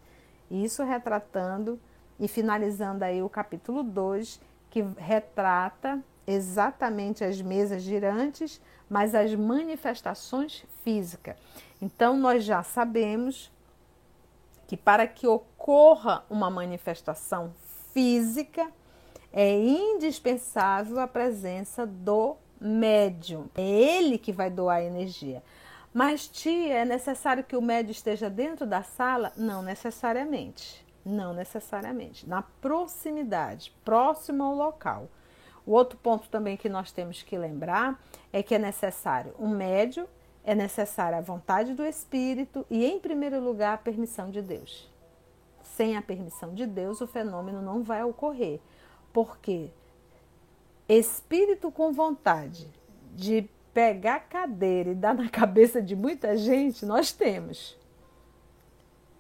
Isso 0.49 0.85
retratando 0.85 1.81
e 2.21 2.29
finalizando 2.29 3.05
aí 3.05 3.21
o 3.21 3.29
capítulo 3.29 3.83
2, 3.83 4.41
que 4.79 5.01
retrata 5.01 6.03
exatamente 6.27 7.25
as 7.25 7.41
mesas 7.41 7.83
girantes, 7.83 8.61
mas 8.89 9.15
as 9.15 9.35
manifestações 9.35 10.65
físicas. 10.85 11.37
Então, 11.81 12.17
nós 12.17 12.45
já 12.45 12.63
sabemos 12.63 13.51
que 14.67 14.77
para 14.77 15.07
que 15.07 15.27
ocorra 15.27 16.25
uma 16.29 16.51
manifestação 16.51 17.53
física, 17.93 18.71
é 19.33 19.59
indispensável 19.59 21.01
a 21.01 21.09
presença 21.09 21.87
do 21.87 22.37
médium. 22.61 23.47
É 23.55 23.63
ele 23.63 24.19
que 24.19 24.33
vai 24.33 24.51
doar 24.51 24.79
a 24.79 24.85
energia. 24.85 25.43
Mas, 25.93 26.29
tia, 26.29 26.75
é 26.75 26.85
necessário 26.85 27.43
que 27.43 27.57
o 27.57 27.63
médium 27.63 27.93
esteja 27.93 28.29
dentro 28.29 28.67
da 28.67 28.83
sala? 28.83 29.33
Não 29.37 29.63
necessariamente. 29.63 30.87
Não 31.09 31.33
necessariamente. 31.33 32.29
Na 32.29 32.43
proximidade, 32.43 33.75
próximo 33.83 34.43
ao 34.43 34.55
local. 34.55 35.09
O 35.65 35.73
outro 35.73 35.99
ponto 35.99 36.29
também 36.29 36.55
que 36.55 36.69
nós 36.69 36.93
temos 36.93 37.23
que 37.23 37.39
lembrar 37.39 37.99
é 38.31 38.43
que 38.43 38.55
é 38.55 38.59
necessário 38.59 39.35
um 39.39 39.49
médium, 39.49 40.07
é 40.45 40.55
necessária 40.55 41.17
a 41.17 41.23
vontade 41.23 41.73
do 41.73 41.83
Espírito 41.83 42.67
e, 42.69 42.85
em 42.85 42.99
primeiro 42.99 43.41
lugar, 43.41 43.75
a 43.75 43.79
permissão 43.79 44.31
de 44.31 44.43
Deus. 44.43 44.91
Sem 45.63 45.97
a 45.97 46.03
permissão 46.03 46.55
de 46.55 46.67
Deus, 46.67 47.01
o 47.01 47.07
fenômeno 47.07 47.63
não 47.63 47.83
vai 47.83 48.05
ocorrer. 48.05 48.61
Porque 49.11 49.71
espírito 50.87 51.71
com 51.71 51.93
vontade 51.93 52.69
de 53.15 53.49
pegar 53.73 54.17
a 54.17 54.21
cadeira 54.21 54.91
e 54.91 54.95
dar 54.95 55.15
na 55.15 55.29
cabeça 55.31 55.81
de 55.81 55.97
muita 55.97 56.37
gente, 56.37 56.85
nós 56.85 57.13
temos. 57.13 57.79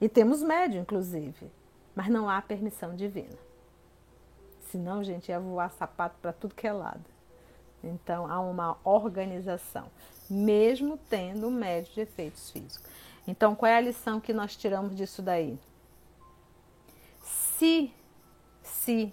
E 0.00 0.08
temos 0.08 0.42
médio, 0.42 0.80
inclusive. 0.80 1.57
Mas 1.98 2.06
não 2.10 2.30
há 2.30 2.40
permissão 2.40 2.94
divina. 2.94 3.36
Senão, 4.70 5.02
gente, 5.02 5.30
ia 5.30 5.40
voar 5.40 5.68
sapato 5.72 6.14
para 6.22 6.32
tudo 6.32 6.54
que 6.54 6.64
é 6.64 6.72
lado. 6.72 7.04
Então 7.82 8.30
há 8.30 8.38
uma 8.38 8.78
organização, 8.84 9.90
mesmo 10.30 10.96
tendo 11.10 11.48
um 11.48 11.50
médio 11.50 11.92
de 11.94 12.02
efeitos 12.02 12.52
físicos. 12.52 12.88
Então 13.26 13.56
qual 13.56 13.68
é 13.68 13.76
a 13.76 13.80
lição 13.80 14.20
que 14.20 14.32
nós 14.32 14.54
tiramos 14.54 14.94
disso 14.94 15.20
daí? 15.20 15.58
Se, 17.20 17.92
se 18.62 19.12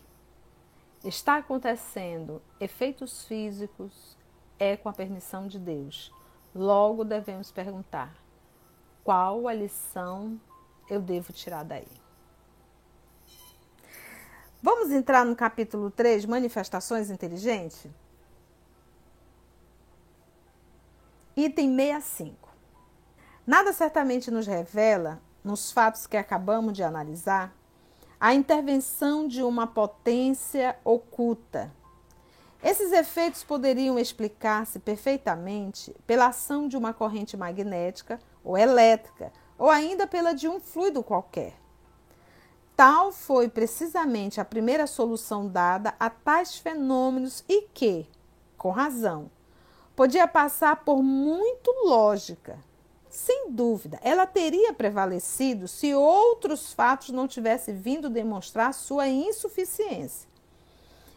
está 1.04 1.38
acontecendo 1.38 2.40
efeitos 2.60 3.26
físicos, 3.26 4.16
é 4.60 4.78
com 4.78 4.90
a 4.90 4.94
permissão 4.94 5.48
de 5.48 5.58
Deus. 5.58 6.14
Logo 6.54 7.04
devemos 7.04 7.52
perguntar: 7.52 8.14
qual 9.04 9.48
a 9.48 9.54
lição 9.56 10.40
eu 10.88 11.02
devo 11.02 11.34
tirar 11.34 11.64
daí? 11.64 12.05
Vamos 14.66 14.90
entrar 14.90 15.24
no 15.24 15.36
capítulo 15.36 15.92
3, 15.92 16.26
Manifestações 16.26 17.12
Inteligentes? 17.12 17.86
Item 21.38 21.76
65. 21.78 22.50
Nada 23.46 23.72
certamente 23.72 24.32
nos 24.32 24.48
revela, 24.48 25.22
nos 25.44 25.72
fatos 25.72 26.08
que 26.08 26.18
acabamos 26.18 26.74
de 26.74 26.82
analisar, 26.82 27.54
a 28.20 28.34
intervenção 28.34 29.28
de 29.28 29.44
uma 29.44 29.68
potência 29.68 30.76
oculta. 30.84 31.72
Esses 32.64 32.92
efeitos 32.92 33.44
poderiam 33.44 34.00
explicar-se 34.00 34.80
perfeitamente 34.80 35.96
pela 36.08 36.30
ação 36.30 36.68
de 36.68 36.76
uma 36.76 36.92
corrente 36.92 37.38
magnética 37.38 38.20
ou 38.44 38.58
elétrica, 38.58 39.32
ou 39.60 39.70
ainda 39.70 40.08
pela 40.08 40.34
de 40.34 40.48
um 40.50 40.60
fluido 40.60 41.04
qualquer. 41.04 41.54
Tal 42.76 43.12
foi 43.12 43.48
precisamente 43.48 44.42
a 44.42 44.46
primeira 44.46 44.86
solução 44.86 45.48
dada 45.48 45.96
a 45.98 46.10
tais 46.10 46.58
fenômenos 46.58 47.44
e 47.48 47.62
que, 47.74 48.06
com 48.58 48.70
razão, 48.70 49.32
podia 49.96 50.28
passar 50.28 50.84
por 50.84 51.02
muito 51.02 51.72
lógica. 51.86 52.60
Sem 53.10 53.50
dúvida, 53.50 53.98
ela 54.04 54.28
teria 54.28 54.74
prevalecido 54.74 55.70
se 55.70 55.96
outros 55.96 56.74
fatos 56.74 57.12
não 57.12 57.30
tivessem 57.30 57.74
vindo 57.74 58.10
demonstrar 58.10 58.74
sua 58.74 59.08
insuficiência. 59.08 60.30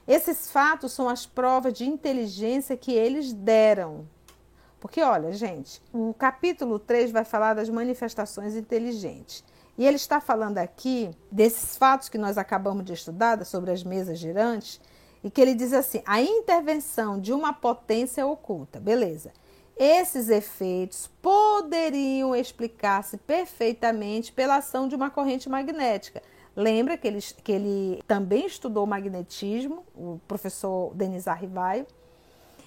Esses 0.07 0.53
fatos 0.53 0.93
são 0.93 1.09
as 1.09 1.27
provas 1.27 1.73
de 1.73 1.85
inteligência 1.85 2.77
que 2.77 2.93
eles 2.93 3.33
deram. 3.33 4.09
Porque, 4.79 5.03
olha, 5.03 5.33
gente, 5.33 5.83
o 5.93 6.15
capítulo 6.15 6.79
3 6.79 7.11
vai 7.11 7.25
falar 7.25 7.55
das 7.55 7.69
manifestações 7.69 8.55
inteligentes. 8.55 9.45
E 9.79 9.87
ele 9.87 9.95
está 9.95 10.21
falando 10.21 10.59
aqui 10.59 11.09
desses 11.31 11.77
fatos 11.77 12.09
que 12.09 12.19
nós 12.19 12.37
acabamos 12.37 12.85
de 12.85 12.93
estudar, 12.93 13.47
sobre 13.47 13.71
as 13.71 13.85
mesas 13.85 14.19
girantes, 14.19 14.81
e 15.23 15.31
que 15.31 15.41
ele 15.41 15.55
diz 15.55 15.73
assim: 15.73 16.03
a 16.05 16.21
intervenção 16.21 17.21
de 17.21 17.33
uma 17.33 17.53
potência 17.53 18.27
oculta. 18.27 18.81
Beleza. 18.81 19.33
Esses 19.77 20.29
efeitos 20.29 21.09
poderiam 21.23 22.35
explicar-se 22.35 23.17
perfeitamente 23.17 24.33
pela 24.33 24.57
ação 24.57 24.89
de 24.89 24.97
uma 24.97 25.09
corrente 25.09 25.49
magnética. 25.49 26.21
Lembra 26.57 26.99
que 26.99 27.07
ele, 27.07 27.21
que 27.45 27.53
ele 27.53 28.03
também 28.05 28.45
estudou 28.45 28.85
magnetismo, 28.85 29.85
o 29.95 30.21
professor 30.27 30.93
Denis 30.95 31.29
Arrivaio, 31.29 31.87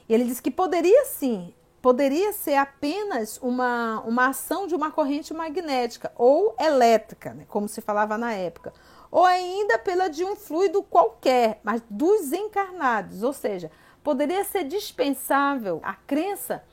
e 0.08 0.13
ele 0.13 0.24
disse 0.24 0.41
que 0.41 0.50
poderia 0.50 1.03
sim 1.03 1.53
poderia 1.81 2.31
ser 2.31 2.55
apenas 2.55 3.39
uma, 3.41 4.01
uma 4.01 4.27
ação 4.27 4.67
de 4.67 4.75
uma 4.75 4.91
corrente 4.91 5.34
magnética 5.34 6.12
ou 6.15 6.56
elétrica, 6.60 7.34
né, 7.34 7.45
como 7.47 7.67
se 7.67 7.82
falava 7.82 8.17
na 8.17 8.34
época, 8.34 8.71
ou 9.10 9.25
ainda 9.25 9.79
pela 9.79 10.08
de 10.08 10.23
um 10.23 10.36
fluido 10.36 10.84
qualquer, 10.84 11.60
mas 11.63 11.82
dos 11.89 12.32
encarnados, 12.32 13.23
ou 13.23 13.34
seja, 13.34 13.71
poderia 14.03 14.43
ser 14.43 14.63
dispensável 14.63 15.79
a 15.84 15.93
crença 15.93 16.63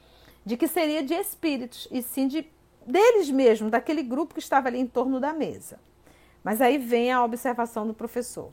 de 0.44 0.56
que 0.56 0.68
seria 0.68 1.02
de 1.02 1.14
espíritos 1.14 1.88
e 1.90 2.02
sim 2.02 2.28
de 2.28 2.46
deles 2.86 3.30
mesmos, 3.30 3.70
daquele 3.70 4.02
grupo 4.02 4.34
que 4.34 4.40
estava 4.40 4.68
ali 4.68 4.78
em 4.78 4.86
torno 4.86 5.20
da 5.20 5.32
mesa. 5.32 5.78
Mas 6.42 6.60
aí 6.60 6.78
vem 6.78 7.12
a 7.12 7.22
observação 7.22 7.86
do 7.86 7.92
professor. 7.92 8.50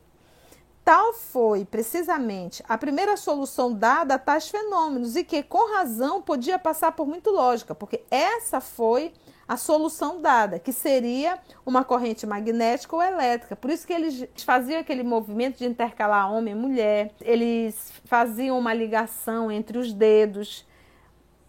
Tal 0.86 1.12
foi 1.14 1.64
precisamente 1.64 2.62
a 2.68 2.78
primeira 2.78 3.16
solução 3.16 3.74
dada 3.74 4.14
a 4.14 4.18
tais 4.20 4.48
fenômenos 4.48 5.16
e 5.16 5.24
que, 5.24 5.42
com 5.42 5.74
razão, 5.74 6.22
podia 6.22 6.60
passar 6.60 6.92
por 6.92 7.08
muito 7.08 7.28
lógica, 7.28 7.74
porque 7.74 8.04
essa 8.08 8.60
foi 8.60 9.12
a 9.48 9.56
solução 9.56 10.22
dada, 10.22 10.60
que 10.60 10.72
seria 10.72 11.40
uma 11.66 11.82
corrente 11.82 12.24
magnética 12.24 12.94
ou 12.94 13.02
elétrica. 13.02 13.56
Por 13.56 13.68
isso 13.72 13.84
que 13.84 13.92
eles 13.92 14.28
faziam 14.44 14.78
aquele 14.78 15.02
movimento 15.02 15.58
de 15.58 15.66
intercalar 15.66 16.32
homem 16.32 16.54
e 16.54 16.56
mulher, 16.56 17.12
eles 17.20 17.92
faziam 18.04 18.56
uma 18.56 18.72
ligação 18.72 19.50
entre 19.50 19.78
os 19.78 19.92
dedos 19.92 20.64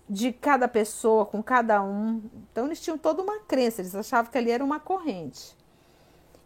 de 0.10 0.34
cada 0.34 0.68
pessoa 0.68 1.28
com 1.28 1.44
cada 1.44 1.84
um. 1.84 2.24
Então 2.52 2.66
eles 2.66 2.82
tinham 2.82 2.98
toda 2.98 3.22
uma 3.22 3.38
crença, 3.42 3.82
eles 3.82 3.94
achavam 3.94 4.32
que 4.32 4.38
ali 4.40 4.50
era 4.50 4.66
uma 4.66 4.80
corrente. 4.80 5.56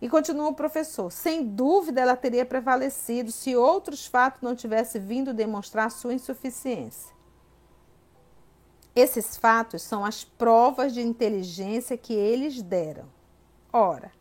E 0.01 0.09
continua 0.09 0.49
o 0.49 0.55
professor: 0.55 1.11
sem 1.11 1.45
dúvida 1.45 2.01
ela 2.01 2.15
teria 2.15 2.45
prevalecido 2.45 3.31
se 3.31 3.55
outros 3.55 4.05
fatos 4.07 4.41
não 4.41 4.55
tivessem 4.55 4.99
vindo 4.99 5.33
demonstrar 5.33 5.91
sua 5.91 6.13
insuficiência. 6.13 7.15
Esses 8.95 9.37
fatos 9.37 9.83
são 9.83 10.03
as 10.03 10.23
provas 10.23 10.93
de 10.93 11.01
inteligência 11.01 11.95
que 11.95 12.13
eles 12.13 12.61
deram. 12.61 13.05
Ora, 13.71 14.11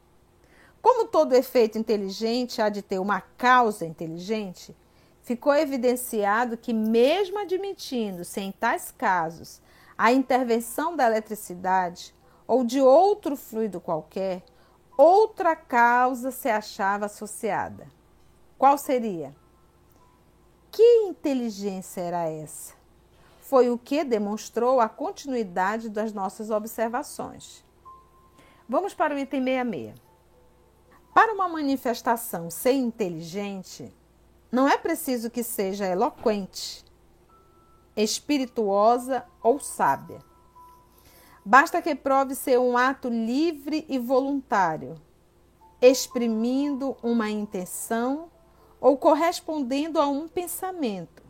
como 0.80 1.08
todo 1.08 1.34
efeito 1.34 1.76
inteligente 1.76 2.62
há 2.62 2.68
de 2.68 2.80
ter 2.80 3.00
uma 3.00 3.20
causa 3.20 3.84
inteligente, 3.84 4.76
ficou 5.22 5.54
evidenciado 5.54 6.56
que, 6.56 6.72
mesmo 6.72 7.38
admitindo-se 7.38 8.40
em 8.40 8.52
tais 8.52 8.92
casos 8.96 9.60
a 9.98 10.12
intervenção 10.12 10.94
da 10.94 11.06
eletricidade 11.06 12.14
ou 12.46 12.64
de 12.64 12.80
outro 12.80 13.36
fluido 13.36 13.80
qualquer, 13.80 14.42
outra 15.00 15.56
causa 15.56 16.30
se 16.30 16.48
achava 16.50 17.06
associada. 17.06 17.88
Qual 18.58 18.76
seria? 18.76 19.34
Que 20.70 20.82
inteligência 21.04 22.02
era 22.02 22.28
essa? 22.28 22.74
Foi 23.40 23.70
o 23.70 23.78
que 23.78 24.04
demonstrou 24.04 24.78
a 24.78 24.88
continuidade 24.88 25.88
das 25.88 26.12
nossas 26.12 26.50
observações. 26.50 27.64
Vamos 28.68 28.92
para 28.92 29.14
o 29.14 29.18
item 29.18 29.42
66. 29.42 29.94
Para 31.14 31.32
uma 31.32 31.48
manifestação 31.48 32.50
ser 32.50 32.72
inteligente, 32.72 33.92
não 34.52 34.68
é 34.68 34.76
preciso 34.76 35.30
que 35.30 35.42
seja 35.42 35.86
eloquente, 35.86 36.84
espirituosa 37.96 39.24
ou 39.42 39.58
sábia. 39.58 40.29
Basta 41.44 41.81
que 41.81 41.94
prove 41.94 42.35
ser 42.35 42.59
um 42.59 42.76
ato 42.76 43.09
livre 43.09 43.87
e 43.88 43.98
voluntário, 43.98 45.00
exprimindo 45.81 46.96
uma 47.03 47.31
intenção 47.31 48.31
ou 48.79 48.96
correspondendo 48.96 49.98
a 49.98 50.07
um 50.07 50.29
pensamento. 50.29 51.22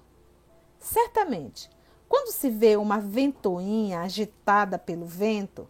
Certamente, 0.78 1.70
quando 2.08 2.32
se 2.32 2.50
vê 2.50 2.76
uma 2.76 2.98
ventoinha 2.98 4.00
agitada 4.00 4.76
pelo 4.76 5.06
vento, 5.06 5.68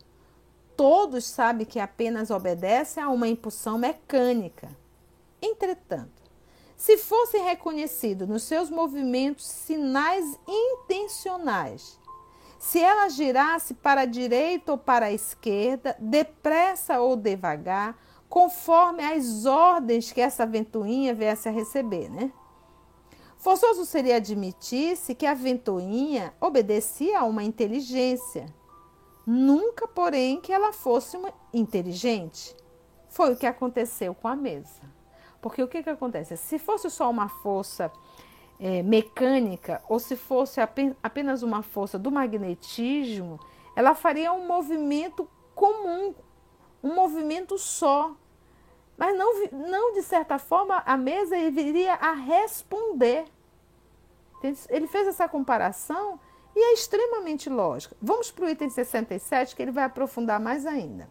todos 0.74 1.26
sabem 1.26 1.66
que 1.66 1.78
apenas 1.78 2.30
obedece 2.30 2.98
a 2.98 3.10
uma 3.10 3.28
impulsão 3.28 3.76
mecânica. 3.76 4.70
Entretanto, 5.42 6.22
se 6.74 6.96
fossem 6.96 7.44
reconhecidos 7.44 8.26
nos 8.26 8.44
seus 8.44 8.70
movimentos 8.70 9.44
sinais 9.44 10.38
intencionais 10.48 11.99
se 12.60 12.78
ela 12.78 13.08
girasse 13.08 13.72
para 13.72 14.02
a 14.02 14.04
direita 14.04 14.72
ou 14.72 14.78
para 14.78 15.06
a 15.06 15.12
esquerda, 15.12 15.96
depressa 15.98 17.00
ou 17.00 17.16
devagar, 17.16 17.96
conforme 18.28 19.02
as 19.02 19.46
ordens 19.46 20.12
que 20.12 20.20
essa 20.20 20.44
ventoinha 20.44 21.14
viesse 21.14 21.48
a 21.48 21.52
receber, 21.52 22.10
né? 22.10 22.30
Forçoso 23.38 23.86
seria 23.86 24.16
admitir-se 24.16 25.14
que 25.14 25.24
a 25.24 25.32
ventoinha 25.32 26.34
obedecia 26.38 27.20
a 27.20 27.24
uma 27.24 27.42
inteligência. 27.42 28.44
Nunca, 29.26 29.88
porém, 29.88 30.38
que 30.38 30.52
ela 30.52 30.70
fosse 30.70 31.16
uma 31.16 31.32
inteligente. 31.54 32.54
Foi 33.08 33.32
o 33.32 33.36
que 33.36 33.46
aconteceu 33.46 34.14
com 34.14 34.28
a 34.28 34.36
mesa. 34.36 34.82
Porque 35.40 35.62
o 35.62 35.68
que, 35.68 35.82
que 35.82 35.88
acontece? 35.88 36.36
Se 36.36 36.58
fosse 36.58 36.90
só 36.90 37.08
uma 37.08 37.30
força 37.30 37.90
é, 38.60 38.82
mecânica 38.82 39.82
ou 39.88 39.98
se 39.98 40.14
fosse 40.14 40.60
apenas 41.02 41.42
uma 41.42 41.62
força 41.62 41.98
do 41.98 42.12
magnetismo, 42.12 43.40
ela 43.74 43.94
faria 43.94 44.32
um 44.32 44.46
movimento 44.46 45.26
comum, 45.54 46.14
um 46.82 46.94
movimento 46.94 47.56
só. 47.58 48.14
Mas 48.98 49.16
não, 49.16 49.46
não 49.50 49.94
de 49.94 50.02
certa 50.02 50.38
forma, 50.38 50.82
a 50.84 50.96
mesa 50.96 51.36
viria 51.50 51.94
a 51.94 52.12
responder. 52.12 53.24
Ele 54.68 54.86
fez 54.86 55.08
essa 55.08 55.26
comparação 55.26 56.20
e 56.54 56.60
é 56.60 56.72
extremamente 56.74 57.48
lógica. 57.48 57.96
Vamos 58.00 58.30
para 58.30 58.44
o 58.44 58.48
item 58.48 58.68
67, 58.68 59.56
que 59.56 59.62
ele 59.62 59.70
vai 59.70 59.84
aprofundar 59.84 60.38
mais 60.38 60.66
ainda. 60.66 61.08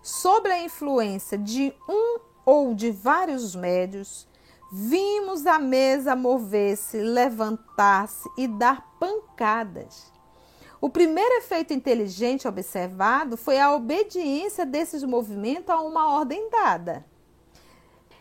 Sobre 0.00 0.52
a 0.52 0.62
influência 0.62 1.36
de 1.36 1.74
um 1.88 2.20
ou 2.44 2.72
de 2.72 2.92
vários 2.92 3.56
médios, 3.56 4.28
vimos 4.70 5.46
a 5.46 5.58
mesa 5.58 6.16
mover-se, 6.16 6.98
levantar-se 6.98 8.28
e 8.36 8.48
dar 8.48 8.96
pancadas. 8.98 10.12
O 10.80 10.90
primeiro 10.90 11.34
efeito 11.36 11.72
inteligente 11.72 12.46
observado 12.46 13.36
foi 13.36 13.58
a 13.58 13.74
obediência 13.74 14.66
desses 14.66 15.02
movimentos 15.02 15.70
a 15.70 15.80
uma 15.80 16.12
ordem 16.14 16.50
dada. 16.50 17.04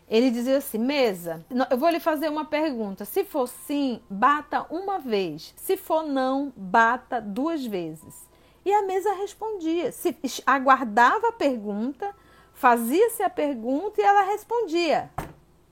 Ele 0.08 0.30
dizia 0.32 0.58
assim: 0.58 0.78
mesa, 0.78 1.46
eu 1.70 1.78
vou 1.78 1.90
lhe 1.90 2.00
fazer 2.00 2.30
uma 2.30 2.46
pergunta. 2.46 3.06
Se 3.06 3.24
for 3.24 3.48
sim, 3.48 4.02
bata 4.10 4.66
uma 4.70 5.00
vez. 5.00 5.54
Se 5.58 5.76
for 5.76 6.04
não, 6.04 6.54
bata 6.56 7.20
duas 7.20 7.66
vezes. 7.66 8.28
E 8.64 8.72
a 8.72 8.84
mesa 8.84 9.14
respondia. 9.14 9.92
Se 9.92 10.16
aguardava 10.46 11.30
a 11.30 11.34
pergunta, 11.34 12.16
fazia-se 12.54 13.22
a 13.22 13.30
pergunta 13.30 14.02
e 14.02 14.04
ela 14.04 14.24
respondia. 14.24 15.12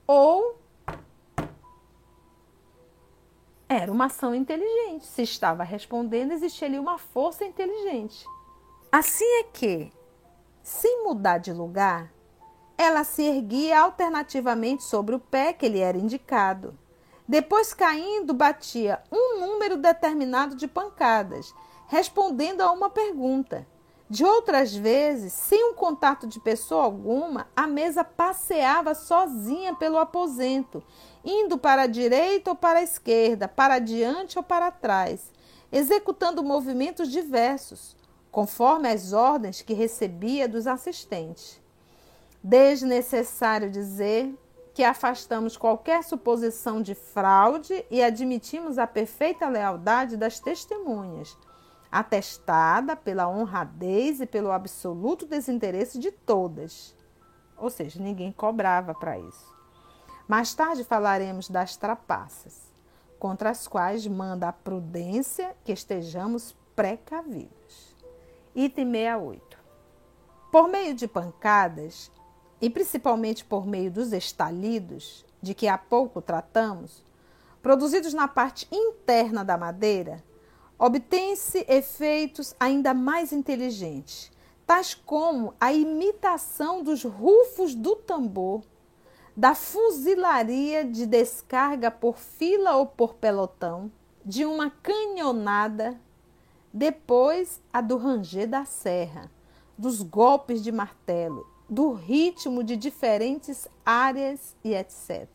Ou 0.06 0.63
era 3.74 3.92
uma 3.92 4.06
ação 4.06 4.34
inteligente. 4.34 5.06
Se 5.06 5.22
estava 5.22 5.62
respondendo, 5.62 6.32
existia 6.32 6.68
ali 6.68 6.78
uma 6.78 6.98
força 6.98 7.44
inteligente. 7.44 8.24
Assim 8.90 9.24
é 9.40 9.44
que, 9.44 9.92
sem 10.62 11.04
mudar 11.04 11.38
de 11.38 11.52
lugar, 11.52 12.12
ela 12.78 13.04
se 13.04 13.22
erguia 13.22 13.80
alternativamente 13.80 14.84
sobre 14.84 15.14
o 15.14 15.20
pé 15.20 15.52
que 15.52 15.68
lhe 15.68 15.80
era 15.80 15.98
indicado. 15.98 16.78
Depois, 17.26 17.72
caindo, 17.72 18.34
batia 18.34 19.02
um 19.10 19.40
número 19.40 19.76
determinado 19.76 20.54
de 20.54 20.68
pancadas, 20.68 21.54
respondendo 21.88 22.60
a 22.60 22.70
uma 22.70 22.90
pergunta. 22.90 23.66
De 24.08 24.24
outras 24.24 24.74
vezes, 24.74 25.32
sem 25.32 25.70
um 25.70 25.74
contato 25.74 26.26
de 26.26 26.38
pessoa 26.38 26.84
alguma, 26.84 27.48
a 27.56 27.66
mesa 27.66 28.04
passeava 28.04 28.94
sozinha 28.94 29.74
pelo 29.74 29.98
aposento, 29.98 30.82
indo 31.24 31.56
para 31.56 31.82
a 31.82 31.86
direita 31.86 32.50
ou 32.50 32.56
para 32.56 32.80
a 32.80 32.82
esquerda, 32.82 33.48
para 33.48 33.78
diante 33.78 34.38
ou 34.38 34.42
para 34.42 34.70
trás, 34.70 35.32
executando 35.72 36.42
movimentos 36.42 37.10
diversos, 37.10 37.96
conforme 38.30 38.88
as 38.88 39.12
ordens 39.12 39.62
que 39.62 39.74
recebia 39.74 40.48
dos 40.48 40.66
assistentes 40.66 41.64
desnecessário 42.44 43.70
dizer 43.70 44.38
que 44.74 44.84
afastamos 44.84 45.56
qualquer 45.56 46.04
suposição 46.04 46.82
de 46.82 46.94
fraude 46.94 47.86
e 47.90 48.02
admitimos 48.02 48.76
a 48.76 48.86
perfeita 48.86 49.48
lealdade 49.48 50.14
das 50.14 50.38
testemunhas, 50.38 51.38
atestada 51.90 52.94
pela 52.94 53.28
honradez 53.28 54.20
e 54.20 54.26
pelo 54.26 54.52
absoluto 54.52 55.24
desinteresse 55.24 55.98
de 55.98 56.10
todas. 56.10 56.94
Ou 57.56 57.70
seja, 57.70 58.02
ninguém 58.02 58.30
cobrava 58.30 58.92
para 58.92 59.18
isso. 59.18 59.53
Mais 60.26 60.54
tarde 60.54 60.84
falaremos 60.84 61.48
das 61.48 61.76
trapaças, 61.76 62.72
contra 63.18 63.50
as 63.50 63.68
quais 63.68 64.06
manda 64.06 64.48
a 64.48 64.52
prudência 64.52 65.54
que 65.64 65.72
estejamos 65.72 66.56
precavidos. 66.74 67.94
Item 68.54 68.90
68. 68.92 69.58
Por 70.50 70.68
meio 70.68 70.94
de 70.94 71.06
pancadas, 71.06 72.10
e 72.60 72.70
principalmente 72.70 73.44
por 73.44 73.66
meio 73.66 73.90
dos 73.90 74.12
estalidos, 74.12 75.24
de 75.42 75.52
que 75.52 75.68
há 75.68 75.76
pouco 75.76 76.22
tratamos, 76.22 77.04
produzidos 77.60 78.14
na 78.14 78.26
parte 78.26 78.66
interna 78.72 79.44
da 79.44 79.58
madeira, 79.58 80.24
obtém-se 80.78 81.66
efeitos 81.68 82.54
ainda 82.58 82.94
mais 82.94 83.32
inteligentes, 83.32 84.32
tais 84.66 84.94
como 84.94 85.54
a 85.60 85.72
imitação 85.72 86.82
dos 86.82 87.04
rufos 87.04 87.74
do 87.74 87.96
tambor, 87.96 88.62
da 89.36 89.54
fuzilaria 89.54 90.84
de 90.84 91.06
descarga 91.06 91.90
por 91.90 92.16
fila 92.16 92.76
ou 92.76 92.86
por 92.86 93.14
pelotão, 93.14 93.90
de 94.24 94.44
uma 94.44 94.70
canhonada, 94.70 96.00
depois 96.72 97.60
a 97.72 97.80
do 97.80 97.96
ranger 97.96 98.48
da 98.48 98.64
serra, 98.64 99.30
dos 99.76 100.02
golpes 100.02 100.62
de 100.62 100.72
martelo 100.72 101.54
do 101.68 101.92
ritmo 101.92 102.62
de 102.62 102.76
diferentes 102.76 103.66
áreas 103.84 104.54
e 104.62 104.74
etc. 104.74 105.28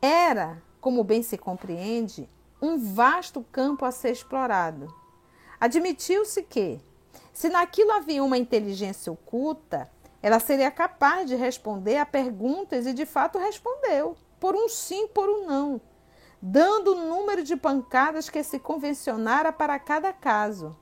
Era, 0.00 0.62
como 0.80 1.02
bem 1.02 1.22
se 1.22 1.36
compreende, 1.36 2.28
um 2.62 2.78
vasto 2.78 3.44
campo 3.50 3.84
a 3.84 3.90
ser 3.90 4.12
explorado. 4.12 4.92
Admitiu-se 5.60 6.42
que, 6.42 6.80
se 7.32 7.48
naquilo 7.48 7.92
havia 7.92 8.22
uma 8.22 8.38
inteligência 8.38 9.12
oculta, 9.12 9.90
ela 10.22 10.40
seria 10.40 10.70
capaz 10.70 11.26
de 11.26 11.34
responder 11.34 11.98
a 11.98 12.06
perguntas 12.06 12.86
e 12.86 12.92
de 12.92 13.06
fato 13.06 13.38
respondeu, 13.38 14.16
por 14.40 14.54
um 14.54 14.68
sim, 14.68 15.06
por 15.08 15.28
um 15.28 15.46
não, 15.46 15.80
dando 16.40 16.92
o 16.92 17.06
número 17.06 17.42
de 17.42 17.56
pancadas 17.56 18.28
que 18.28 18.42
se 18.42 18.58
convencionara 18.58 19.52
para 19.52 19.78
cada 19.78 20.12
caso. 20.12 20.76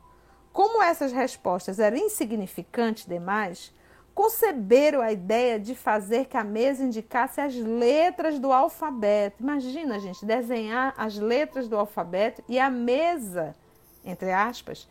Como 0.53 0.83
essas 0.83 1.12
respostas 1.12 1.79
eram 1.79 1.97
insignificantes 1.97 3.07
demais, 3.07 3.75
conceberam 4.14 5.01
a 5.01 5.11
ideia 5.11 5.59
de 5.59 5.75
fazer 5.75 6.27
que 6.27 6.37
a 6.37 6.44
mesa 6.44 6.85
indicasse 6.85 7.40
as 7.40 7.55
letras 7.57 8.38
do 8.38 8.53
alfabeto. 8.53 9.42
Imagina, 9.42 9.99
gente, 9.99 10.25
desenhar 10.25 10.94
as 10.97 11.18
letras 11.18 11.66
do 11.66 11.77
alfabeto 11.77 12.42
e 12.49 12.59
a 12.59 12.70
mesa, 12.70 13.57
entre 14.05 14.33
aspas, 14.33 14.88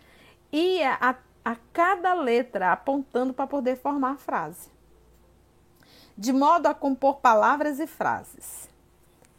ia 0.52 0.98
a, 1.00 1.16
a 1.44 1.56
cada 1.72 2.14
letra 2.14 2.72
apontando 2.72 3.34
para 3.34 3.48
poder 3.48 3.78
formar 3.78 4.12
a 4.12 4.18
frase. 4.18 4.70
De 6.18 6.32
modo 6.32 6.68
a 6.68 6.74
compor 6.74 7.16
palavras 7.18 7.80
e 7.80 7.88
frases. 7.88 8.70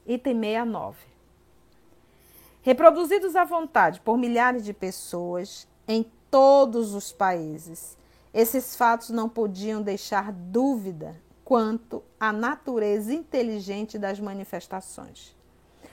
Item 0.06 0.40
69. 0.40 0.98
Reproduzidos 2.62 3.36
à 3.36 3.44
vontade 3.44 4.00
por 4.00 4.16
milhares 4.16 4.64
de 4.64 4.72
pessoas 4.72 5.68
em 5.86 6.04
todos 6.30 6.94
os 6.94 7.12
países 7.12 7.96
esses 8.34 8.74
fatos 8.74 9.10
não 9.10 9.28
podiam 9.28 9.80
deixar 9.80 10.32
dúvida 10.32 11.14
quanto 11.44 12.02
à 12.18 12.32
natureza 12.32 13.14
inteligente 13.14 13.96
das 13.96 14.18
manifestações. 14.18 15.36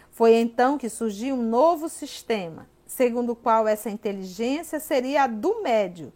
Foi 0.10 0.34
então 0.34 0.76
que 0.76 0.90
surgiu 0.90 1.36
um 1.36 1.44
novo 1.44 1.88
sistema, 1.88 2.68
segundo 2.92 3.32
o 3.32 3.36
qual 3.38 3.70
essa 3.70 3.90
inteligência 3.90 4.78
seria 4.78 5.24
a 5.24 5.28
do 5.28 5.62
médio, 5.62 6.12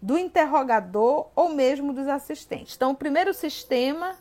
do 0.00 0.18
interrogador 0.18 1.28
ou 1.34 1.48
mesmo 1.48 1.90
dos 1.90 2.06
assistentes. 2.06 2.76
Então, 2.76 2.90
o 2.90 2.94
primeiro 2.94 3.32
sistema 3.32 4.14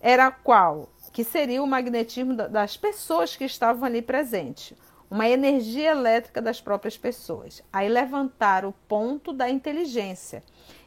era 0.00 0.32
qual? 0.32 0.88
Que 1.12 1.22
seria 1.22 1.62
o 1.62 1.66
magnetismo 1.66 2.34
das 2.34 2.76
pessoas 2.76 3.36
que 3.36 3.44
estavam 3.44 3.84
ali 3.84 4.02
presentes, 4.02 4.76
uma 5.08 5.28
energia 5.28 5.92
elétrica 5.92 6.42
das 6.42 6.60
próprias 6.60 6.98
pessoas. 6.98 7.62
Aí 7.72 7.88
levantar 7.88 8.64
o 8.64 8.72
ponto 8.88 9.32
da 9.32 9.48
inteligência 9.48 10.42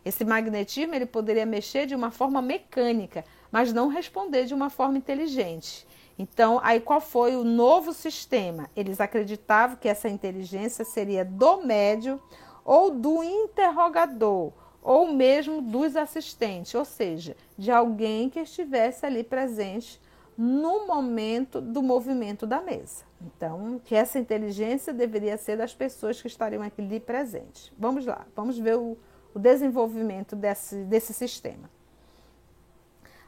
esse 0.05 0.23
magnetismo 0.23 0.93
ele 0.93 1.07
poderia 1.07 1.47
mexer 1.47 1.87
de 1.87 1.95
uma 1.95 2.11
forma 2.11 2.39
mecânica, 2.39 3.25
mas 3.51 3.73
não 3.73 3.87
responder 3.87 4.45
de 4.45 4.53
uma 4.53 4.69
forma 4.69 4.99
inteligente. 4.99 5.87
Então, 6.17 6.59
aí 6.63 6.79
qual 6.79 7.01
foi 7.01 7.35
o 7.35 7.43
novo 7.43 7.93
sistema? 7.93 8.69
Eles 8.75 9.01
acreditavam 9.01 9.75
que 9.75 9.89
essa 9.89 10.07
inteligência 10.07 10.85
seria 10.85 11.25
do 11.25 11.57
médio 11.65 12.21
ou 12.63 12.89
do 12.89 13.23
interrogador, 13.23 14.51
ou 14.81 15.11
mesmo 15.11 15.61
dos 15.61 15.95
assistentes, 15.95 16.73
ou 16.73 16.85
seja, 16.85 17.35
de 17.57 17.69
alguém 17.69 18.29
que 18.29 18.39
estivesse 18.39 19.05
ali 19.05 19.23
presente 19.23 20.01
no 20.37 20.87
momento 20.87 21.61
do 21.61 21.81
movimento 21.81 22.47
da 22.47 22.61
mesa. 22.61 23.03
Então, 23.21 23.79
que 23.83 23.95
essa 23.95 24.19
inteligência 24.19 24.93
deveria 24.93 25.37
ser 25.37 25.57
das 25.57 25.73
pessoas 25.73 26.21
que 26.21 26.27
estariam 26.27 26.61
ali 26.61 26.99
presentes. 26.99 27.71
Vamos 27.77 28.05
lá, 28.05 28.25
vamos 28.35 28.57
ver 28.57 28.77
o, 28.77 28.97
o 29.33 29.39
desenvolvimento 29.39 30.35
desse, 30.35 30.83
desse 30.85 31.13
sistema. 31.13 31.69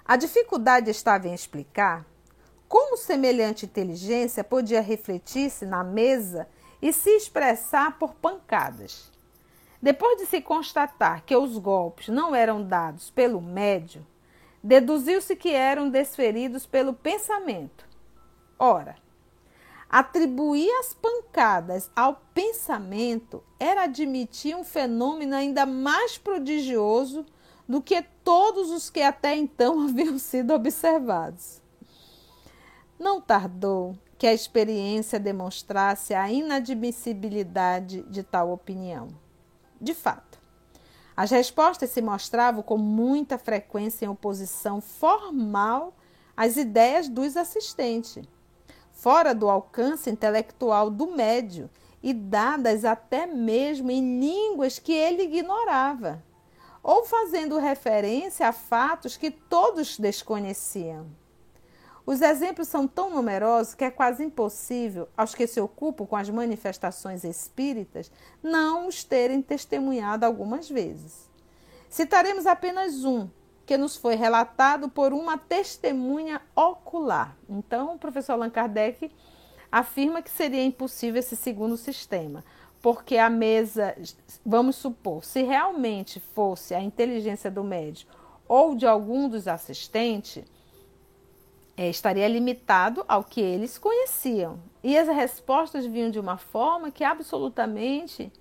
A 0.05 0.15
dificuldade 0.15 0.89
estava 0.89 1.27
em 1.27 1.33
explicar 1.33 2.05
como 2.67 2.97
semelhante 2.97 3.65
inteligência 3.65 4.43
podia 4.43 4.81
refletir-se 4.81 5.65
na 5.65 5.83
mesa 5.83 6.47
e 6.81 6.91
se 6.91 7.09
expressar 7.11 7.97
por 7.97 8.13
pancadas. 8.15 9.11
Depois 9.81 10.17
de 10.17 10.25
se 10.25 10.41
constatar 10.41 11.23
que 11.23 11.35
os 11.35 11.57
golpes 11.57 12.07
não 12.07 12.35
eram 12.35 12.63
dados 12.63 13.09
pelo 13.09 13.41
médio, 13.41 14.05
deduziu-se 14.63 15.35
que 15.35 15.51
eram 15.51 15.89
desferidos 15.89 16.65
pelo 16.65 16.93
pensamento. 16.93 17.87
Ora, 18.59 18.95
Atribuir 19.89 20.69
as 20.79 20.93
pancadas 20.93 21.89
ao 21.95 22.21
pensamento 22.33 23.41
era 23.57 23.83
admitir 23.83 24.53
um 24.53 24.63
fenômeno 24.63 25.33
ainda 25.33 25.65
mais 25.65 26.17
prodigioso 26.17 27.25
do 27.65 27.81
que 27.81 28.01
todos 28.21 28.69
os 28.69 28.89
que 28.89 29.01
até 29.01 29.35
então 29.37 29.79
haviam 29.87 30.19
sido 30.19 30.53
observados. 30.53 31.61
Não 32.99 33.21
tardou 33.21 33.95
que 34.17 34.25
a 34.25 34.33
experiência 34.33 35.19
demonstrasse 35.19 36.13
a 36.13 36.31
inadmissibilidade 36.31 38.01
de 38.03 38.23
tal 38.23 38.51
opinião. 38.51 39.09
De 39.79 39.93
fato, 39.93 40.39
as 41.15 41.29
respostas 41.29 41.91
se 41.91 42.01
mostravam 42.01 42.63
com 42.63 42.77
muita 42.77 43.37
frequência 43.37 44.05
em 44.05 44.09
oposição 44.09 44.81
formal 44.81 45.93
as 46.35 46.57
ideias 46.57 47.07
dos 47.07 47.37
assistentes, 47.37 48.27
fora 48.91 49.33
do 49.33 49.49
alcance 49.49 50.09
intelectual 50.09 50.89
do 50.89 51.07
médio 51.07 51.69
e 52.01 52.13
dadas 52.13 52.85
até 52.85 53.25
mesmo 53.27 53.91
em 53.91 54.19
línguas 54.19 54.79
que 54.79 54.93
ele 54.93 55.23
ignorava, 55.23 56.23
ou 56.83 57.03
fazendo 57.03 57.57
referência 57.57 58.47
a 58.47 58.51
fatos 58.51 59.17
que 59.17 59.29
todos 59.29 59.97
desconheciam. 59.97 61.07
Os 62.07 62.21
exemplos 62.21 62.69
são 62.69 62.87
tão 62.87 63.09
numerosos 63.09 63.75
que 63.75 63.83
é 63.83 63.91
quase 63.91 64.23
impossível, 64.23 65.09
aos 65.17 65.35
que 65.35 65.45
se 65.45 65.59
ocupam 65.59 66.05
com 66.05 66.15
as 66.15 66.29
manifestações 66.29 67.25
espíritas, 67.25 68.09
não 68.41 68.87
os 68.87 69.03
terem 69.03 69.41
testemunhado 69.41 70.25
algumas 70.25 70.69
vezes. 70.69 71.29
Citaremos 71.89 72.45
apenas 72.45 73.03
um, 73.03 73.27
que 73.65 73.77
nos 73.77 73.97
foi 73.97 74.15
relatado 74.15 74.87
por 74.87 75.11
uma 75.11 75.37
testemunha 75.37 76.41
ocular. 76.55 77.35
Então, 77.49 77.95
o 77.95 77.99
professor 77.99 78.33
Allan 78.33 78.49
Kardec 78.49 79.11
afirma 79.69 80.21
que 80.21 80.31
seria 80.31 80.63
impossível 80.63 81.19
esse 81.19 81.35
segundo 81.35 81.75
sistema, 81.75 82.41
porque 82.81 83.17
a 83.17 83.29
mesa, 83.29 83.93
vamos 84.45 84.77
supor, 84.77 85.25
se 85.25 85.43
realmente 85.43 86.21
fosse 86.21 86.73
a 86.73 86.81
inteligência 86.81 87.51
do 87.51 87.65
médico 87.65 88.15
ou 88.47 88.75
de 88.75 88.87
algum 88.87 89.27
dos 89.27 89.45
assistentes, 89.45 90.45
é, 91.77 91.87
estaria 91.87 92.27
limitado 92.27 93.05
ao 93.07 93.23
que 93.23 93.39
eles 93.39 93.77
conheciam. 93.77 94.59
E 94.83 94.97
as 94.97 95.07
respostas 95.07 95.85
vinham 95.85 96.09
de 96.09 96.19
uma 96.19 96.37
forma 96.37 96.89
que 96.89 97.03
absolutamente 97.03 98.33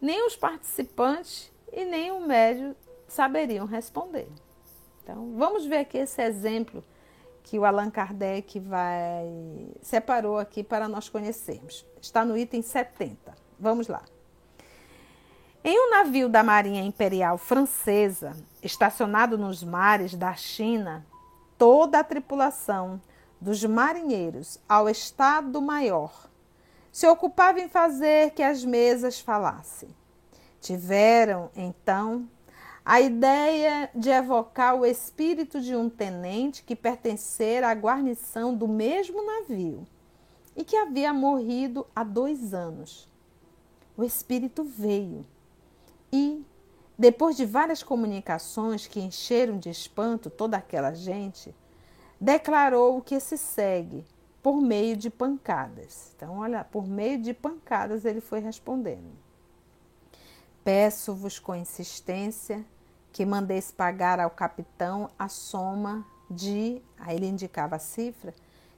nem 0.00 0.24
os 0.26 0.36
participantes 0.36 1.50
e 1.72 1.84
nem 1.84 2.12
o 2.12 2.20
médio 2.20 2.76
saberiam 3.08 3.64
responder. 3.64 4.28
Então, 5.02 5.34
vamos 5.36 5.64
ver 5.64 5.78
aqui 5.78 5.96
esse 5.96 6.20
exemplo 6.22 6.84
que 7.42 7.58
o 7.58 7.64
Allan 7.64 7.90
Kardec 7.90 8.60
vai 8.60 9.26
separou 9.80 10.38
aqui 10.38 10.62
para 10.62 10.86
nós 10.86 11.08
conhecermos. 11.08 11.86
Está 12.00 12.22
no 12.22 12.36
item 12.36 12.60
70. 12.60 13.34
Vamos 13.58 13.88
lá. 13.88 14.02
Em 15.64 15.78
um 15.78 15.90
navio 15.90 16.28
da 16.28 16.42
Marinha 16.42 16.82
Imperial 16.82 17.38
Francesa, 17.38 18.36
estacionado 18.62 19.38
nos 19.38 19.64
mares 19.64 20.14
da 20.14 20.34
China, 20.34 21.04
toda 21.58 21.98
a 21.98 22.04
tripulação, 22.04 23.00
dos 23.40 23.64
marinheiros 23.64 24.58
ao 24.68 24.88
Estado-Maior, 24.88 26.28
se 26.90 27.06
ocupava 27.06 27.60
em 27.60 27.68
fazer 27.68 28.30
que 28.30 28.42
as 28.42 28.64
mesas 28.64 29.20
falassem. 29.20 29.88
Tiveram, 30.60 31.50
então, 31.54 32.28
a 32.84 33.00
ideia 33.00 33.90
de 33.94 34.08
evocar 34.08 34.74
o 34.74 34.86
espírito 34.86 35.60
de 35.60 35.76
um 35.76 35.90
tenente 35.90 36.64
que 36.64 36.74
pertencera 36.74 37.68
à 37.68 37.74
guarnição 37.74 38.54
do 38.54 38.66
mesmo 38.66 39.22
navio 39.24 39.86
e 40.56 40.64
que 40.64 40.74
havia 40.74 41.12
morrido 41.12 41.86
há 41.94 42.02
dois 42.02 42.54
anos. 42.54 43.06
O 43.96 44.02
espírito 44.02 44.64
veio 44.64 45.24
e, 46.12 46.42
depois 46.98 47.36
de 47.36 47.46
várias 47.46 47.80
comunicações 47.80 48.88
que 48.88 48.98
encheram 48.98 49.56
de 49.56 49.70
espanto 49.70 50.28
toda 50.28 50.56
aquela 50.56 50.92
gente, 50.92 51.54
declarou 52.20 52.98
o 52.98 53.02
que 53.02 53.20
se 53.20 53.38
segue 53.38 54.04
por 54.42 54.60
meio 54.60 54.96
de 54.96 55.08
pancadas. 55.08 56.12
Então, 56.16 56.38
olha, 56.38 56.64
por 56.64 56.88
meio 56.88 57.22
de 57.22 57.32
pancadas 57.32 58.04
ele 58.04 58.20
foi 58.20 58.40
respondendo. 58.40 59.12
Peço-vos 60.64 61.38
com 61.38 61.54
insistência 61.54 62.66
que 63.12 63.24
mandeis 63.24 63.70
pagar 63.70 64.18
ao 64.18 64.30
capitão 64.30 65.08
a 65.16 65.28
soma 65.28 66.04
de, 66.28 66.82
aí 66.98 67.16
ele 67.16 67.26
indicava 67.26 67.76
a 67.76 67.78
cifra, 67.78 68.34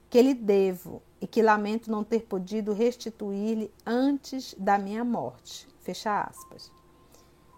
que 0.09 0.21
lhe 0.21 0.33
devo 0.35 1.01
e 1.19 1.25
que 1.25 1.41
lamento 1.41 1.89
não 1.89 2.03
ter 2.03 2.21
podido 2.21 2.71
restituir-lhe 2.71 3.73
antes 3.85 4.53
da 4.57 4.77
minha 4.77 5.03
morte. 5.03 5.67
Fecha 5.81 6.21
aspas. 6.21 6.80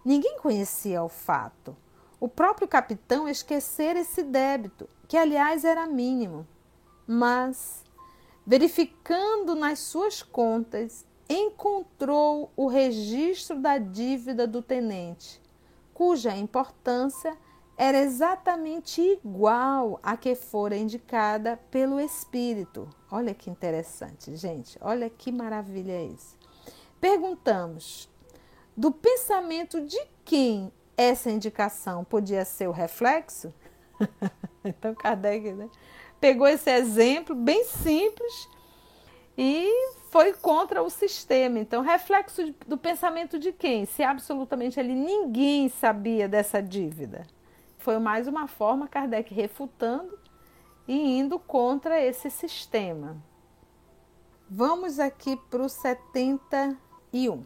Ninguém 0.03 0.37
conhecia 0.39 1.03
o 1.03 1.09
fato. 1.09 1.75
O 2.19 2.27
próprio 2.27 2.67
capitão 2.67 3.27
esquecera 3.27 3.99
esse 3.99 4.23
débito, 4.23 4.89
que 5.07 5.17
aliás 5.17 5.63
era 5.65 5.85
mínimo. 5.85 6.47
Mas, 7.05 7.83
verificando 8.45 9.55
nas 9.55 9.79
suas 9.79 10.21
contas, 10.21 11.05
encontrou 11.29 12.51
o 12.55 12.67
registro 12.67 13.59
da 13.59 13.77
dívida 13.77 14.45
do 14.45 14.61
tenente, 14.61 15.41
cuja 15.93 16.35
importância 16.35 17.37
era 17.75 17.97
exatamente 17.99 19.01
igual 19.01 19.99
à 20.03 20.15
que 20.15 20.35
fora 20.35 20.77
indicada 20.77 21.57
pelo 21.71 21.99
Espírito. 21.99 22.87
Olha 23.11 23.33
que 23.33 23.49
interessante, 23.49 24.35
gente. 24.35 24.77
Olha 24.79 25.09
que 25.09 25.31
maravilha 25.31 26.03
isso. 26.03 26.37
Perguntamos: 27.01 28.09
do 28.75 28.91
pensamento 28.91 29.81
de 29.81 29.99
quem 30.25 30.71
essa 30.97 31.29
indicação 31.29 32.03
podia 32.03 32.45
ser 32.45 32.67
o 32.67 32.71
reflexo? 32.71 33.53
então, 34.63 34.95
Kardec 34.95 35.51
né, 35.53 35.69
pegou 36.19 36.47
esse 36.47 36.69
exemplo 36.69 37.35
bem 37.35 37.63
simples 37.65 38.49
e 39.37 39.69
foi 40.09 40.33
contra 40.33 40.81
o 40.81 40.89
sistema. 40.89 41.59
Então, 41.59 41.81
reflexo 41.81 42.53
do 42.67 42.77
pensamento 42.77 43.39
de 43.39 43.51
quem? 43.51 43.85
Se 43.85 44.03
absolutamente 44.03 44.79
ali 44.79 44.93
ninguém 44.93 45.69
sabia 45.69 46.27
dessa 46.27 46.61
dívida. 46.61 47.25
Foi 47.77 47.97
mais 47.99 48.27
uma 48.27 48.47
forma 48.47 48.87
Kardec 48.87 49.33
refutando 49.33 50.17
e 50.87 51.17
indo 51.17 51.39
contra 51.39 52.01
esse 52.01 52.29
sistema. 52.29 53.17
Vamos 54.49 54.99
aqui 54.99 55.35
para 55.49 55.63
o 55.63 55.69
71. 55.69 57.43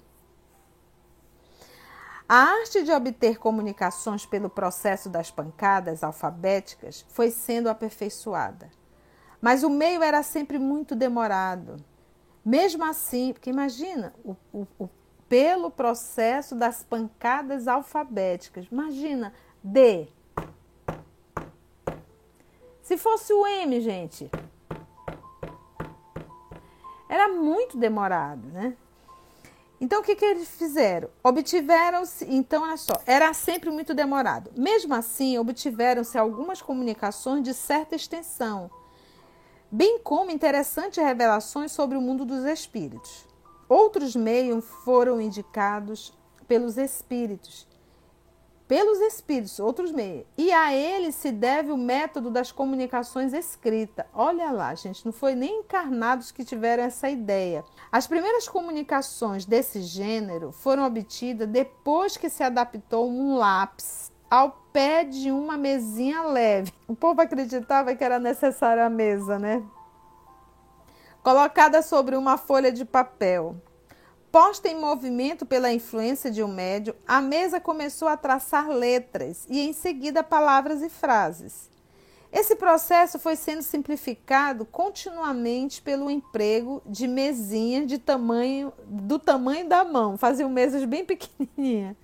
A 2.30 2.36
arte 2.36 2.84
de 2.84 2.92
obter 2.92 3.38
comunicações 3.38 4.26
pelo 4.26 4.50
processo 4.50 5.10
das 5.10 5.32
pancadas 5.32 6.04
alfabéticas 6.04 7.06
foi 7.08 7.32
sendo 7.32 7.70
aperfeiçoada. 7.70 8.70
Mas 9.40 9.64
o 9.64 9.70
meio 9.70 10.04
era 10.04 10.22
sempre 10.22 10.60
muito 10.60 10.94
demorado. 10.94 11.78
Mesmo 12.44 12.84
assim, 12.84 13.32
porque 13.32 13.50
imagina, 13.50 14.14
o, 14.26 14.36
o, 14.52 14.68
o, 14.78 14.90
pelo 15.30 15.72
processo 15.72 16.54
das 16.54 16.84
pancadas 16.84 17.66
alfabéticas, 17.66 18.68
imagina, 18.70 19.34
D. 19.64 20.10
Se 22.82 22.98
fosse 22.98 23.32
o 23.32 23.48
M, 23.48 23.80
gente, 23.80 24.30
era 27.08 27.30
muito 27.30 27.78
demorado, 27.78 28.48
né? 28.50 28.76
Então, 29.80 30.00
o 30.00 30.04
que, 30.04 30.16
que 30.16 30.26
eles 30.26 30.50
fizeram? 30.50 31.10
Obtiveram-se, 31.24 32.26
então, 32.26 32.64
olha 32.64 32.78
só, 32.78 33.00
era 33.06 33.32
sempre 33.34 33.70
muito 33.70 33.94
demorado. 33.94 34.52
Mesmo 34.58 34.96
assim, 34.96 35.38
obtiveram-se 35.38 36.18
algumas 36.18 36.62
comunicações 36.62 37.44
de 37.44 37.54
certa 37.54 37.96
extensão, 37.96 38.72
bem 39.72 40.00
como 40.00 40.32
interessantes 40.32 41.04
revelações 41.04 41.72
sobre 41.72 41.96
o 41.96 42.02
mundo 42.02 42.26
dos 42.26 42.44
espíritos. 42.46 43.28
Outros 43.70 44.16
meios 44.16 44.66
foram 44.84 45.22
indicados 45.22 46.12
pelos 46.48 46.78
espíritos, 46.78 47.67
pelos 48.68 49.00
espíritos, 49.00 49.60
outros 49.60 49.92
meios. 49.92 50.26
E 50.38 50.52
a 50.52 50.74
ele 50.74 51.12
se 51.12 51.32
deve 51.32 51.72
o 51.72 51.78
método 51.78 52.30
das 52.30 52.52
comunicações 52.52 53.34
escrita. 53.34 54.06
Olha 54.14 54.52
lá, 54.52 54.76
gente, 54.76 55.06
não 55.06 55.14
foi 55.14 55.36
nem 55.36 55.60
encarnados 55.60 56.32
que 56.32 56.44
tiveram 56.44 56.84
essa 56.84 57.10
ideia. 57.10 57.64
As 57.92 58.06
primeiras 58.06 58.48
comunicações 58.48 59.46
desse 59.46 59.82
gênero 59.82 60.52
foram 60.52 60.86
obtidas 60.86 61.48
depois 61.48 62.18
que 62.18 62.30
se 62.30 62.44
adaptou 62.44 63.10
um 63.10 63.38
lápis 63.38 64.12
ao 64.30 64.52
pé 64.74 65.06
de 65.06 65.32
uma 65.32 65.58
mesinha 65.58 66.24
leve. 66.24 66.74
O 66.88 66.96
povo 66.96 67.22
acreditava 67.22 67.96
que 67.96 68.04
era 68.04 68.20
necessária 68.20 68.86
a 68.86 68.90
mesa, 68.90 69.40
né? 69.40 69.64
Colocada 71.24 71.82
sobre 71.82 72.16
uma 72.16 72.38
folha 72.38 72.72
de 72.72 72.84
papel. 72.86 73.56
Posta 74.32 74.68
em 74.68 74.80
movimento 74.80 75.46
pela 75.46 75.72
influência 75.72 76.30
de 76.30 76.44
um 76.44 76.48
médio, 76.48 76.96
a 77.08 77.22
mesa 77.22 77.60
começou 77.60 78.08
a 78.08 78.18
traçar 78.18 78.68
letras 78.70 79.46
e 79.50 79.62
em 79.62 79.74
seguida 79.74 80.24
palavras 80.24 80.82
e 80.82 80.90
frases. 80.90 81.70
Esse 82.32 82.58
processo 82.58 83.18
foi 83.18 83.38
sendo 83.38 83.62
simplificado 83.62 84.66
continuamente 84.66 85.82
pelo 85.82 86.12
emprego 86.12 86.82
de 86.86 87.08
mesinhas 87.08 87.88
de 87.88 87.98
tamanho 87.98 88.74
do 88.86 89.18
tamanho 89.18 89.68
da 89.68 89.86
mão, 89.86 90.18
faziam 90.18 90.50
mesas 90.50 90.84
bem 90.84 91.06
pequenininhas. 91.06 91.96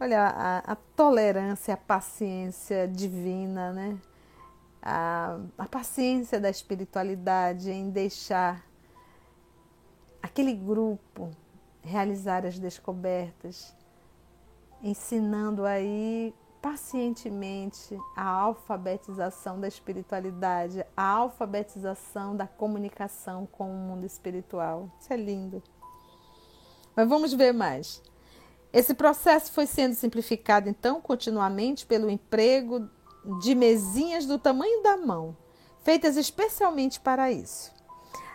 Olha 0.00 0.22
a, 0.22 0.72
a, 0.72 0.76
tolerância, 0.96 1.74
a 1.74 1.76
paciência 1.76 2.88
divina, 2.88 3.72
né? 3.72 3.96
A, 4.82 5.38
a 5.56 5.66
paciência 5.66 6.40
da 6.40 6.50
espiritualidade 6.50 7.70
em 7.70 7.90
deixar 7.90 8.64
aquele 10.24 10.54
grupo 10.54 11.30
realizar 11.82 12.46
as 12.46 12.58
descobertas, 12.58 13.76
ensinando 14.82 15.66
aí 15.66 16.34
pacientemente 16.62 17.94
a 18.16 18.26
alfabetização 18.26 19.60
da 19.60 19.68
espiritualidade, 19.68 20.82
a 20.96 21.06
alfabetização 21.06 22.34
da 22.34 22.46
comunicação 22.46 23.46
com 23.52 23.70
o 23.70 23.76
mundo 23.76 24.06
espiritual. 24.06 24.90
Isso 24.98 25.12
é 25.12 25.16
lindo. 25.18 25.62
Mas 26.96 27.06
vamos 27.06 27.34
ver 27.34 27.52
mais. 27.52 28.02
Esse 28.72 28.94
processo 28.94 29.52
foi 29.52 29.66
sendo 29.66 29.94
simplificado, 29.94 30.70
então, 30.70 31.02
continuamente 31.02 31.84
pelo 31.84 32.08
emprego 32.08 32.88
de 33.42 33.54
mesinhas 33.54 34.24
do 34.24 34.38
tamanho 34.38 34.82
da 34.82 34.96
mão, 34.96 35.36
feitas 35.82 36.16
especialmente 36.16 36.98
para 36.98 37.30
isso. 37.30 37.73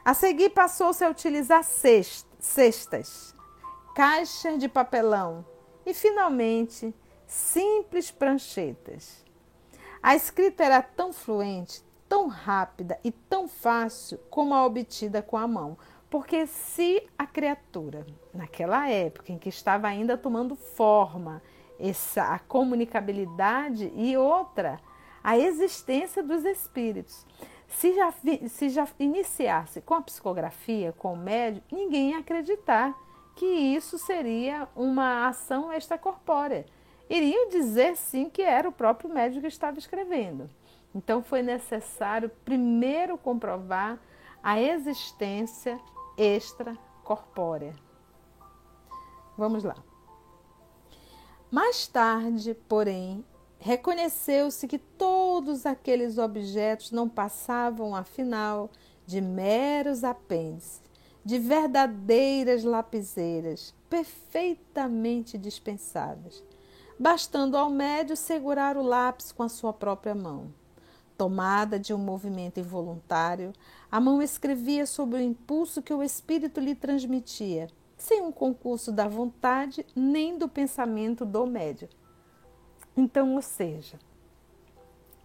A 0.03 0.13
seguir, 0.13 0.49
passou-se 0.49 1.03
a 1.03 1.09
utilizar 1.09 1.63
cestas, 1.63 3.35
caixas 3.95 4.57
de 4.57 4.69
papelão 4.69 5.45
e, 5.85 5.93
finalmente, 5.93 6.93
simples 7.27 8.09
pranchetas. 8.09 9.23
A 10.01 10.15
escrita 10.15 10.63
era 10.63 10.81
tão 10.81 11.11
fluente, 11.11 11.83
tão 12.07 12.27
rápida 12.27 12.97
e 13.03 13.11
tão 13.11 13.47
fácil 13.47 14.17
como 14.29 14.53
a 14.53 14.65
obtida 14.65 15.21
com 15.21 15.37
a 15.37 15.47
mão, 15.47 15.77
porque 16.09 16.47
se 16.47 17.07
a 17.17 17.27
criatura, 17.27 18.05
naquela 18.33 18.89
época 18.89 19.31
em 19.31 19.37
que 19.37 19.49
estava 19.49 19.87
ainda 19.87 20.17
tomando 20.17 20.55
forma, 20.55 21.41
essa 21.79 22.23
a 22.33 22.39
comunicabilidade 22.39 23.91
e 23.95 24.17
outra, 24.17 24.79
a 25.23 25.37
existência 25.37 26.23
dos 26.23 26.43
espíritos. 26.45 27.25
Se 27.69 27.93
já, 27.93 28.13
se 28.49 28.69
já 28.69 28.87
iniciasse 28.99 29.79
com 29.81 29.93
a 29.93 30.01
psicografia, 30.01 30.93
com 30.97 31.13
o 31.13 31.17
médio, 31.17 31.63
ninguém 31.71 32.11
ia 32.11 32.19
acreditar 32.19 32.97
que 33.35 33.45
isso 33.45 33.97
seria 33.97 34.67
uma 34.75 35.27
ação 35.27 35.71
extracorpórea. 35.71 36.65
Iriam 37.09 37.47
dizer 37.49 37.95
sim 37.95 38.29
que 38.29 38.41
era 38.41 38.67
o 38.67 38.71
próprio 38.71 39.09
médico 39.09 39.41
que 39.41 39.47
estava 39.47 39.79
escrevendo. 39.79 40.49
Então 40.93 41.23
foi 41.23 41.41
necessário 41.41 42.29
primeiro 42.43 43.17
comprovar 43.17 43.99
a 44.43 44.59
existência 44.59 45.79
extracorpórea. 46.17 47.75
Vamos 49.37 49.63
lá. 49.63 49.75
Mais 51.49 51.87
tarde, 51.87 52.53
porém, 52.67 53.23
reconheceu-se 53.59 54.67
que 54.67 54.79
todos 54.79 55.65
aqueles 55.65 56.17
objetos 56.17 56.91
não 56.91 57.09
passavam, 57.09 57.93
afinal, 57.93 58.69
de 59.05 59.19
meros 59.19 60.03
apêndices, 60.03 60.81
de 61.25 61.37
verdadeiras 61.37 62.63
lapiseiras, 62.63 63.75
perfeitamente 63.89 65.37
dispensáveis, 65.37 66.41
bastando 66.97 67.57
ao 67.57 67.69
médio 67.69 68.15
segurar 68.15 68.77
o 68.77 68.81
lápis 68.81 69.31
com 69.31 69.43
a 69.43 69.49
sua 69.49 69.73
própria 69.73 70.15
mão. 70.15 70.53
Tomada 71.17 71.77
de 71.77 71.93
um 71.93 71.97
movimento 71.97 72.61
involuntário, 72.61 73.51
a 73.91 73.99
mão 73.99 74.21
escrevia 74.21 74.85
sob 74.85 75.17
o 75.17 75.21
impulso 75.21 75.81
que 75.81 75.93
o 75.93 76.01
espírito 76.01 76.61
lhe 76.61 76.73
transmitia, 76.73 77.67
sem 77.97 78.21
um 78.21 78.31
concurso 78.31 78.89
da 78.89 79.05
vontade 79.05 79.85
nem 79.93 80.37
do 80.37 80.47
pensamento 80.47 81.25
do 81.25 81.45
médio. 81.45 81.89
Então, 82.99 83.35
ou 83.35 83.41
seja, 83.41 83.97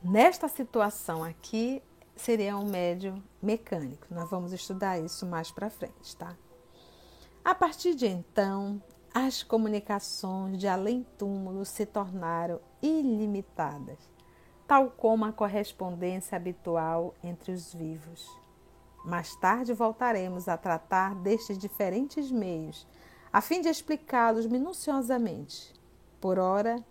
nesta 0.00 0.46
situação 0.46 1.24
aqui 1.24 1.82
seria 2.14 2.56
um 2.56 2.64
médio 2.64 3.20
mecânico. 3.42 4.06
Nós 4.10 4.30
vamos 4.30 4.52
estudar 4.52 5.00
isso 5.00 5.26
mais 5.26 5.50
para 5.50 5.68
frente, 5.68 6.16
tá? 6.16 6.36
A 7.44 7.52
partir 7.52 7.96
de 7.96 8.06
então, 8.06 8.80
as 9.12 9.42
comunicações 9.42 10.56
de 10.56 10.68
além-túmulo 10.68 11.64
se 11.64 11.84
tornaram 11.84 12.60
ilimitadas 12.80 13.98
tal 14.68 14.88
como 14.90 15.24
a 15.24 15.32
correspondência 15.32 16.36
habitual 16.36 17.12
entre 17.24 17.50
os 17.50 17.74
vivos. 17.74 18.30
Mais 19.04 19.34
tarde 19.36 19.74
voltaremos 19.74 20.48
a 20.48 20.56
tratar 20.56 21.16
destes 21.16 21.58
diferentes 21.58 22.30
meios, 22.30 22.86
a 23.32 23.40
fim 23.40 23.60
de 23.60 23.68
explicá-los 23.68 24.46
minuciosamente. 24.46 25.74
Por 26.20 26.38
ora, 26.38 26.82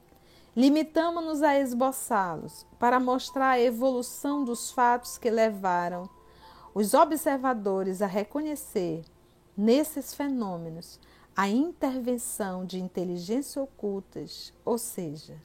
limitamo-nos 0.55 1.41
a 1.41 1.59
esboçá-los 1.59 2.65
para 2.77 2.99
mostrar 2.99 3.51
a 3.51 3.59
evolução 3.59 4.43
dos 4.43 4.71
fatos 4.71 5.17
que 5.17 5.29
levaram 5.29 6.09
os 6.73 6.93
observadores 6.93 8.01
a 8.01 8.07
reconhecer 8.07 9.03
nesses 9.55 10.13
fenômenos 10.13 10.99
a 11.35 11.47
intervenção 11.47 12.65
de 12.65 12.79
inteligências 12.79 13.57
ocultas, 13.57 14.53
ou 14.63 14.77
seja, 14.77 15.35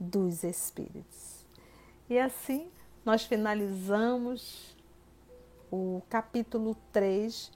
dos 0.00 0.42
espíritos. 0.44 1.46
E 2.08 2.18
assim 2.18 2.70
nós 3.04 3.24
finalizamos 3.24 4.76
o 5.70 6.02
capítulo 6.08 6.76
3, 6.92 7.52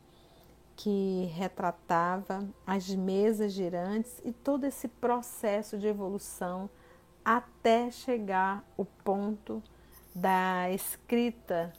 que 0.76 1.30
retratava 1.34 2.48
as 2.66 2.88
mesas 2.88 3.52
girantes 3.52 4.20
e 4.24 4.32
todo 4.32 4.64
esse 4.64 4.88
processo 4.88 5.78
de 5.78 5.86
evolução 5.86 6.70
até 7.24 7.90
chegar 7.90 8.64
o 8.76 8.84
ponto 8.84 9.62
da 10.14 10.70
escrita, 10.70 11.72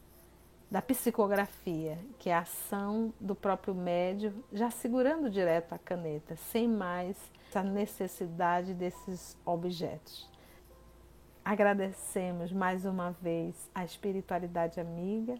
da 0.69 0.81
psicografia, 0.81 1.99
que 2.17 2.29
é 2.29 2.33
a 2.33 2.39
ação 2.39 3.13
do 3.19 3.35
próprio 3.35 3.75
médio, 3.75 4.33
já 4.53 4.69
segurando 4.69 5.29
direto 5.29 5.73
a 5.73 5.77
caneta, 5.77 6.35
sem 6.35 6.67
mais 6.67 7.17
essa 7.49 7.61
necessidade 7.61 8.73
desses 8.73 9.37
objetos. 9.45 10.29
Agradecemos 11.43 12.51
mais 12.53 12.85
uma 12.85 13.11
vez 13.11 13.69
a 13.75 13.83
espiritualidade 13.83 14.79
amiga, 14.79 15.35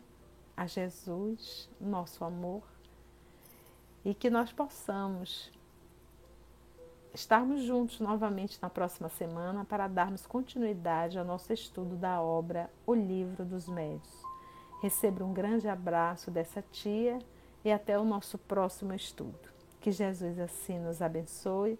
a 0.58 0.66
Jesus, 0.66 1.70
nosso 1.80 2.26
amor, 2.26 2.64
e 4.04 4.14
que 4.14 4.30
nós 4.30 4.52
possamos 4.52 5.52
estarmos 7.14 7.62
juntos 7.64 8.00
novamente 8.00 8.58
na 8.62 8.70
próxima 8.70 9.10
semana 9.10 9.66
para 9.66 9.88
darmos 9.88 10.26
continuidade 10.26 11.20
ao 11.20 11.26
nosso 11.26 11.52
estudo 11.52 11.96
da 11.96 12.22
obra 12.22 12.72
O 12.86 12.94
Livro 12.94 13.44
dos 13.44 13.68
Médios. 13.68 14.22
Receba 14.82 15.24
um 15.24 15.34
grande 15.34 15.68
abraço 15.68 16.32
dessa 16.32 16.62
tia 16.62 17.20
e 17.64 17.72
até 17.72 18.00
o 18.00 18.06
nosso 18.06 18.38
próximo 18.38 18.94
estudo. 18.94 19.50
Que 19.80 19.92
Jesus 19.92 20.40
assim 20.40 20.80
nos 20.80 21.02
abençoe 21.02 21.78